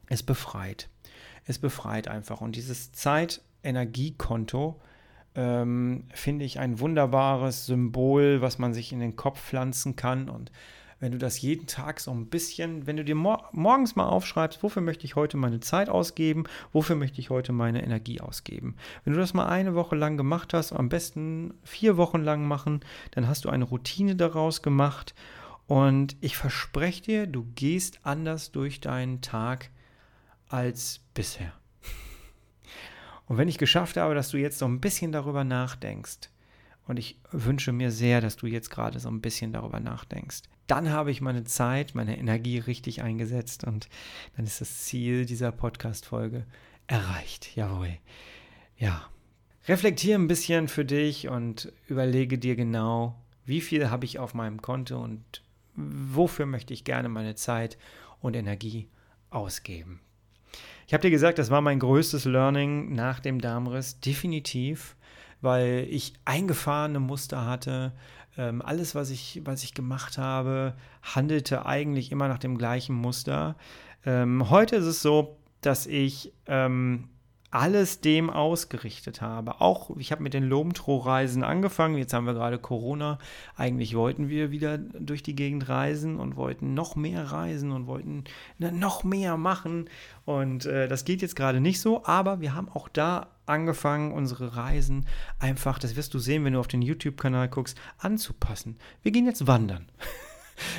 es 0.09 0.23
befreit. 0.23 0.89
Es 1.45 1.59
befreit 1.59 2.09
einfach. 2.09 2.41
Und 2.41 2.57
dieses 2.57 2.91
Zeit-Energiekonto 2.91 4.81
ähm, 5.37 6.05
finde 6.13 6.45
ich 6.45 6.59
ein 6.59 6.81
wunderbares 6.81 7.67
Symbol, 7.67 8.41
was 8.41 8.59
man 8.59 8.75
sich 8.75 8.93
in 8.93 8.99
den 8.99 9.15
Kopf 9.15 9.41
pflanzen 9.41 9.95
kann. 9.95 10.29
Und 10.29 10.51
wenn 10.99 11.13
du 11.13 11.19
das 11.19 11.41
jeden 11.41 11.67
Tag 11.67 12.01
so 12.01 12.11
ein 12.11 12.27
bisschen, 12.27 12.87
wenn 12.87 12.97
du 12.97 13.05
dir 13.05 13.15
mor 13.15 13.49
morgens 13.53 13.97
mal 13.97 14.07
aufschreibst, 14.07 14.63
wofür 14.63 14.83
möchte 14.83 15.05
ich 15.05 15.15
heute 15.15 15.37
meine 15.37 15.61
Zeit 15.61 15.89
ausgeben, 15.89 16.45
wofür 16.73 16.97
möchte 16.97 17.21
ich 17.21 17.31
heute 17.31 17.53
meine 17.53 17.83
Energie 17.83 18.21
ausgeben. 18.21 18.77
Wenn 19.05 19.13
du 19.13 19.19
das 19.19 19.35
mal 19.35 19.47
eine 19.47 19.75
Woche 19.75 19.97
lang 19.97 20.17
gemacht 20.17 20.55
hast, 20.55 20.73
am 20.73 20.89
besten 20.89 21.55
vier 21.65 21.97
Wochen 21.97 22.23
lang 22.23 22.49
machen, 22.49 22.81
dann 23.11 23.29
hast 23.29 23.45
du 23.45 23.51
eine 23.51 23.65
Routine 23.65 24.17
daraus 24.17 24.63
gemacht 24.63 25.15
und 25.67 26.17
ich 26.21 26.37
verspreche 26.37 27.03
dir, 27.03 27.27
du 27.27 27.47
gehst 27.55 28.01
anders 28.05 28.53
durch 28.53 28.81
deinen 28.81 29.21
Tag 29.21 29.71
als 30.49 31.01
bisher. 31.13 31.53
Und 33.27 33.39
wenn 33.39 33.49
ich 33.49 33.59
geschafft 33.59 33.97
habe, 33.97 34.15
dass 34.15 34.31
du 34.31 34.39
jetzt 34.39 34.59
so 34.59 34.67
ein 34.67 34.81
bisschen 34.81 35.11
darüber 35.11 35.43
nachdenkst, 35.43 36.31
und 36.87 36.99
ich 36.99 37.19
wünsche 37.31 37.73
mir 37.73 37.91
sehr, 37.91 38.21
dass 38.21 38.37
du 38.37 38.47
jetzt 38.47 38.71
gerade 38.71 39.01
so 39.01 39.09
ein 39.09 39.21
bisschen 39.21 39.53
darüber 39.53 39.81
nachdenkst. 39.81 40.43
Dann 40.67 40.91
habe 40.91 41.11
ich 41.11 41.21
meine 41.21 41.45
Zeit, 41.45 41.95
meine 41.95 42.19
Energie 42.19 42.59
richtig 42.59 43.03
eingesetzt 43.03 43.65
und 43.65 43.89
dann 44.37 44.47
ist 44.47 44.61
das 44.61 44.85
Ziel 44.85 45.27
dieser 45.27 45.53
Podcast-Folge 45.53 46.45
erreicht. 46.87 47.55
Jawohl. 47.57 47.99
Ja. 48.79 49.09
Reflektiere 49.69 50.19
ein 50.19 50.29
bisschen 50.29 50.69
für 50.69 50.85
dich 50.85 51.29
und 51.29 51.73
überlege 51.89 52.39
dir 52.39 52.55
genau, 52.55 53.21
wie 53.45 53.61
viel 53.61 53.91
habe 53.91 54.05
ich 54.05 54.19
auf 54.21 54.35
meinem 54.35 54.63
Konto 54.63 55.03
und 55.03 55.43
wofür 55.75 56.47
möchte 56.47 56.73
ich 56.73 56.85
gerne 56.85 57.09
meine 57.09 57.35
Zeit 57.35 57.77
und 58.21 58.37
Energie 58.37 58.89
ausgeben. 59.31 60.01
Ich 60.87 60.95
habe 60.95 61.03
dir 61.03 61.11
gesagt, 61.11 61.39
das 61.39 61.51
war 61.51 61.61
mein 61.61 61.81
größtes 61.81 62.27
Learning 62.27 62.95
nach 62.95 63.19
dem 63.19 63.41
Darmriss. 63.41 63.99
Definitiv 63.99 64.97
weil 65.47 65.87
ich 65.89 66.13
eingefahrene 66.25 66.99
Muster 66.99 67.47
hatte. 67.47 67.93
Ähm, 68.37 68.61
alles, 68.61 68.97
was 68.97 69.11
ich, 69.11 69.41
was 69.45 69.63
ich 69.63 69.75
gemacht 69.75 70.19
habe, 70.19 70.75
handelte 71.03 71.65
eigentlich 71.65 72.11
immer 72.11 72.27
nach 72.27 72.41
dem 72.41 72.59
gleichen 72.59 72.97
Muster. 72.97 73.55
Ähm, 74.05 74.51
heute 74.51 74.75
ist 74.75 74.87
es 74.87 75.01
so, 75.01 75.37
dass 75.61 75.87
ich 75.87 76.33
ähm, 76.47 77.09
alles 77.51 78.01
dem 78.01 78.31
ausgerichtet 78.31 79.21
habe. 79.21 79.61
Auch 79.61 79.97
ich 79.97 80.13
habe 80.13 80.23
mit 80.23 80.35
den 80.35 80.45
Lomtro-Reisen 80.45 81.43
angefangen. 81.43 81.97
Jetzt 81.97 82.13
haben 82.13 82.27
wir 82.27 82.35
gerade 82.35 82.59
Corona. 82.59 83.19
Eigentlich 83.57 83.95
wollten 83.95 84.29
wir 84.29 84.51
wieder 84.51 84.79
durch 84.79 85.23
die 85.23 85.37
Gegend 85.37 85.69
reisen 85.69 86.17
und 86.17 86.37
wollten 86.37 86.75
noch 86.75 86.97
mehr 86.97 87.31
reisen 87.33 87.73
und 87.73 87.87
wollten 87.87 88.25
ne, 88.59 88.73
noch 88.73 89.05
mehr 89.05 89.37
machen. 89.37 89.89
Und 90.25 90.67
äh, 90.67 90.89
das 90.89 91.05
geht 91.05 91.23
jetzt 91.23 91.37
gerade 91.37 91.61
nicht 91.61 91.81
so, 91.81 92.05
aber 92.05 92.41
wir 92.41 92.55
haben 92.55 92.69
auch 92.69 92.89
da 92.89 93.29
angefangen, 93.47 94.13
unsere 94.13 94.57
Reisen 94.57 95.07
einfach, 95.39 95.79
das 95.79 95.97
wirst 95.97 96.15
du 96.15 96.19
sehen, 96.19 96.45
wenn 96.45 96.55
du 96.55 96.61
auf 96.61 96.69
den 96.69 96.83
YouTube-Kanal 96.83 97.49
guckst, 97.49 97.79
anzupassen. 97.99 98.77
Wir 99.03 99.13
gehen 99.13 99.27
jetzt 99.27 99.47
wandern. 99.47 99.87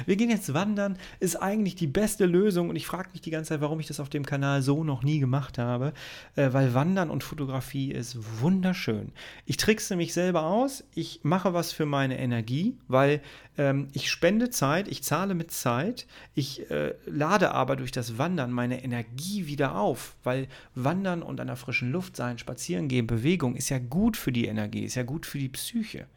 Wir 0.05 0.15
gehen 0.15 0.29
jetzt 0.29 0.53
wandern, 0.53 0.97
ist 1.19 1.35
eigentlich 1.35 1.75
die 1.75 1.87
beste 1.87 2.25
Lösung. 2.25 2.69
Und 2.69 2.75
ich 2.75 2.87
frage 2.87 3.09
mich 3.11 3.21
die 3.21 3.31
ganze 3.31 3.49
Zeit, 3.49 3.61
warum 3.61 3.79
ich 3.79 3.87
das 3.87 3.99
auf 3.99 4.09
dem 4.09 4.25
Kanal 4.25 4.61
so 4.61 4.83
noch 4.83 5.03
nie 5.03 5.19
gemacht 5.19 5.57
habe, 5.57 5.93
äh, 6.35 6.49
weil 6.51 6.73
Wandern 6.73 7.09
und 7.09 7.23
Fotografie 7.23 7.91
ist 7.91 8.17
wunderschön. 8.41 9.11
Ich 9.45 9.57
trickse 9.57 9.95
mich 9.95 10.13
selber 10.13 10.43
aus, 10.43 10.83
ich 10.93 11.21
mache 11.23 11.53
was 11.53 11.71
für 11.71 11.85
meine 11.85 12.19
Energie, 12.19 12.77
weil 12.87 13.21
ähm, 13.57 13.87
ich 13.93 14.09
spende 14.09 14.49
Zeit, 14.49 14.87
ich 14.87 15.03
zahle 15.03 15.33
mit 15.33 15.51
Zeit, 15.51 16.07
ich 16.35 16.69
äh, 16.69 16.93
lade 17.05 17.51
aber 17.51 17.75
durch 17.75 17.91
das 17.91 18.17
Wandern 18.17 18.51
meine 18.51 18.83
Energie 18.83 19.47
wieder 19.47 19.77
auf, 19.77 20.15
weil 20.23 20.47
Wandern 20.75 21.21
und 21.21 21.39
an 21.39 21.47
der 21.47 21.55
frischen 21.55 21.91
Luft 21.91 22.15
sein, 22.15 22.37
spazieren 22.37 22.87
gehen, 22.87 23.07
Bewegung 23.07 23.55
ist 23.55 23.69
ja 23.69 23.79
gut 23.79 24.17
für 24.17 24.31
die 24.31 24.45
Energie, 24.45 24.83
ist 24.83 24.95
ja 24.95 25.03
gut 25.03 25.25
für 25.25 25.39
die 25.39 25.49
Psyche. 25.49 26.07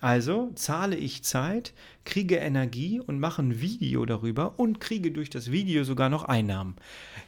Also 0.00 0.52
zahle 0.54 0.94
ich 0.94 1.24
Zeit, 1.24 1.74
kriege 2.04 2.36
Energie 2.36 3.00
und 3.00 3.18
mache 3.18 3.42
ein 3.42 3.60
Video 3.60 4.06
darüber 4.06 4.58
und 4.58 4.78
kriege 4.78 5.10
durch 5.10 5.28
das 5.28 5.50
Video 5.50 5.82
sogar 5.82 6.08
noch 6.08 6.24
Einnahmen. 6.24 6.76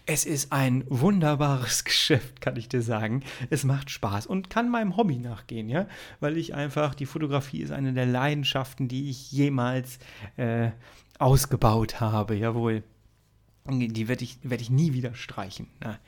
Es 0.06 0.24
ist 0.24 0.52
ein 0.52 0.85
wunderbares 0.88 1.83
Geschäft, 1.85 2.40
kann 2.40 2.54
ich 2.56 2.68
dir 2.68 2.83
sagen. 2.83 3.24
Es 3.50 3.64
macht 3.64 3.90
Spaß 3.90 4.26
und 4.26 4.50
kann 4.50 4.70
meinem 4.70 4.96
Hobby 4.96 5.18
nachgehen, 5.18 5.68
ja, 5.68 5.88
weil 6.20 6.37
ich 6.37 6.54
einfach, 6.54 6.94
die 6.94 7.06
Fotografie 7.06 7.61
ist 7.61 7.72
eine 7.72 7.92
der 7.92 8.06
Leidenschaften, 8.06 8.87
die 8.87 9.11
ich 9.11 9.33
jemals 9.33 9.98
äh, 10.37 10.70
ausgebaut 11.18 12.00
habe, 12.00 12.37
jawohl. 12.37 12.85
Die 13.68 14.09
werde 14.09 14.24
ich, 14.24 14.38
werd 14.42 14.62
ich 14.62 14.70
nie 14.70 14.94
wieder 14.94 15.14
streichen. 15.14 15.66
Ne? 15.85 15.98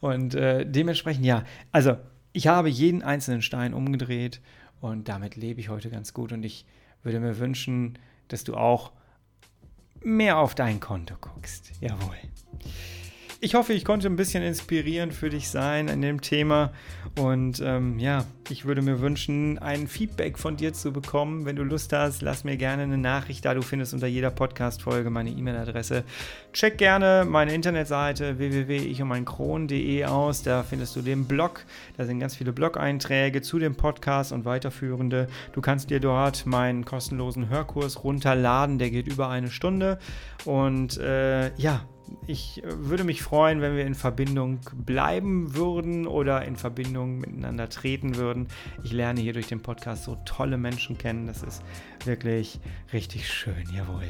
Und 0.00 0.34
äh, 0.34 0.64
dementsprechend, 0.64 1.26
ja, 1.26 1.44
also 1.70 1.96
ich 2.32 2.46
habe 2.46 2.68
jeden 2.68 3.02
einzelnen 3.02 3.42
Stein 3.42 3.74
umgedreht 3.74 4.40
und 4.80 5.08
damit 5.08 5.36
lebe 5.36 5.60
ich 5.60 5.68
heute 5.68 5.90
ganz 5.90 6.12
gut. 6.12 6.32
Und 6.32 6.44
ich 6.44 6.66
würde 7.02 7.20
mir 7.20 7.38
wünschen, 7.38 7.98
dass 8.28 8.44
du 8.44 8.54
auch 8.54 8.92
mehr 10.02 10.38
auf 10.38 10.54
dein 10.54 10.80
Konto 10.80 11.14
guckst. 11.20 11.72
Jawohl. 11.80 12.16
Ich 13.44 13.54
hoffe, 13.54 13.74
ich 13.74 13.84
konnte 13.84 14.06
ein 14.06 14.16
bisschen 14.16 14.42
inspirierend 14.42 15.12
für 15.12 15.28
dich 15.28 15.50
sein 15.50 15.88
in 15.88 16.00
dem 16.00 16.22
Thema. 16.22 16.72
Und 17.20 17.60
ähm, 17.62 17.98
ja, 17.98 18.24
ich 18.48 18.64
würde 18.64 18.80
mir 18.80 19.02
wünschen, 19.02 19.58
ein 19.58 19.86
Feedback 19.86 20.38
von 20.38 20.56
dir 20.56 20.72
zu 20.72 20.94
bekommen. 20.94 21.44
Wenn 21.44 21.54
du 21.54 21.62
Lust 21.62 21.92
hast, 21.92 22.22
lass 22.22 22.44
mir 22.44 22.56
gerne 22.56 22.84
eine 22.84 22.96
Nachricht 22.96 23.44
da. 23.44 23.52
Du 23.52 23.60
findest 23.60 23.92
unter 23.92 24.06
jeder 24.06 24.30
Podcast-Folge 24.30 25.10
meine 25.10 25.28
E-Mail-Adresse. 25.28 26.04
Check 26.54 26.78
gerne 26.78 27.26
meine 27.28 27.52
Internetseite 27.52 28.38
www.ichundmeinkron.de 28.38 30.06
aus. 30.06 30.42
Da 30.42 30.62
findest 30.62 30.96
du 30.96 31.02
den 31.02 31.26
Blog. 31.26 31.66
Da 31.98 32.06
sind 32.06 32.20
ganz 32.20 32.36
viele 32.36 32.54
Blog-Einträge 32.54 33.42
zu 33.42 33.58
dem 33.58 33.74
Podcast 33.74 34.32
und 34.32 34.46
weiterführende. 34.46 35.28
Du 35.52 35.60
kannst 35.60 35.90
dir 35.90 36.00
dort 36.00 36.46
meinen 36.46 36.86
kostenlosen 36.86 37.50
Hörkurs 37.50 38.04
runterladen. 38.04 38.78
Der 38.78 38.88
geht 38.88 39.06
über 39.06 39.28
eine 39.28 39.50
Stunde. 39.50 39.98
Und 40.46 40.96
äh, 40.96 41.54
ja, 41.56 41.84
ich 42.26 42.62
äh, 42.62 42.88
würde 42.88 43.04
mich 43.04 43.22
freuen, 43.22 43.60
wenn 43.60 43.76
wir 43.76 43.86
in 43.86 43.94
Verbindung 43.94 44.60
bleiben 44.72 45.54
würden 45.54 46.06
oder 46.06 46.44
in 46.44 46.56
Verbindung 46.56 47.18
miteinander 47.20 47.68
treten 47.68 48.16
würden. 48.16 48.48
Ich 48.82 48.92
lerne 48.92 49.20
hier 49.20 49.32
durch 49.32 49.48
den 49.48 49.60
Podcast 49.60 50.04
so 50.04 50.16
tolle 50.24 50.56
Menschen 50.56 50.98
kennen. 50.98 51.26
Das 51.26 51.42
ist 51.42 51.62
wirklich 52.04 52.60
richtig 52.92 53.28
schön, 53.28 53.64
jawohl. 53.74 54.04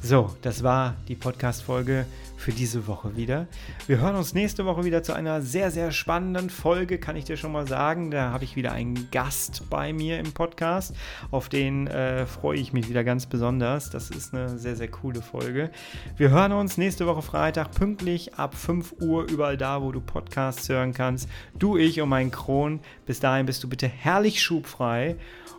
So, 0.00 0.32
das 0.42 0.62
war 0.62 0.94
die 1.08 1.16
Podcast-Folge 1.16 2.06
für 2.36 2.52
diese 2.52 2.86
Woche 2.86 3.16
wieder. 3.16 3.48
Wir 3.88 4.00
hören 4.00 4.14
uns 4.14 4.32
nächste 4.32 4.64
Woche 4.64 4.84
wieder 4.84 5.02
zu 5.02 5.12
einer 5.12 5.42
sehr, 5.42 5.72
sehr 5.72 5.90
spannenden 5.90 6.50
Folge, 6.50 6.98
kann 6.98 7.16
ich 7.16 7.24
dir 7.24 7.36
schon 7.36 7.50
mal 7.50 7.66
sagen. 7.66 8.12
Da 8.12 8.30
habe 8.30 8.44
ich 8.44 8.54
wieder 8.54 8.70
einen 8.70 9.10
Gast 9.10 9.68
bei 9.68 9.92
mir 9.92 10.20
im 10.20 10.32
Podcast. 10.32 10.94
Auf 11.32 11.48
den 11.48 11.88
äh, 11.88 12.26
freue 12.26 12.58
ich 12.58 12.72
mich 12.72 12.88
wieder 12.88 13.02
ganz 13.02 13.26
besonders. 13.26 13.90
Das 13.90 14.10
ist 14.10 14.32
eine 14.32 14.56
sehr, 14.56 14.76
sehr 14.76 14.88
coole 14.88 15.20
Folge. 15.20 15.72
Wir 16.16 16.30
hören 16.30 16.52
uns 16.52 16.78
nächste 16.78 17.06
Woche 17.06 17.22
Freitag 17.28 17.72
pünktlich 17.72 18.36
ab 18.36 18.54
5 18.54 19.02
Uhr 19.02 19.28
überall 19.30 19.58
da, 19.58 19.82
wo 19.82 19.92
du 19.92 20.00
Podcasts 20.00 20.66
hören 20.70 20.94
kannst. 20.94 21.28
Du, 21.58 21.76
ich 21.76 22.00
und 22.00 22.08
mein 22.08 22.30
Kron. 22.30 22.80
Bis 23.04 23.20
dahin 23.20 23.44
bist 23.44 23.62
du 23.62 23.68
bitte 23.68 23.86
herrlich 23.86 24.40
schubfrei 24.40 25.14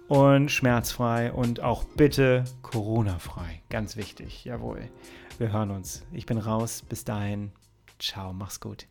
und 0.07 0.49
schmerzfrei 0.49 1.31
und 1.31 1.59
auch 1.59 1.83
bitte 1.83 2.43
Corona-frei. 2.63 3.61
Ganz 3.69 3.97
wichtig, 3.97 4.45
jawohl. 4.45 4.89
Wir 5.37 5.53
hören 5.53 5.69
uns. 5.69 6.03
Ich 6.11 6.25
bin 6.25 6.39
raus. 6.39 6.81
Bis 6.89 7.03
dahin. 7.03 7.51
Ciao, 7.99 8.33
mach's 8.33 8.59
gut. 8.59 8.87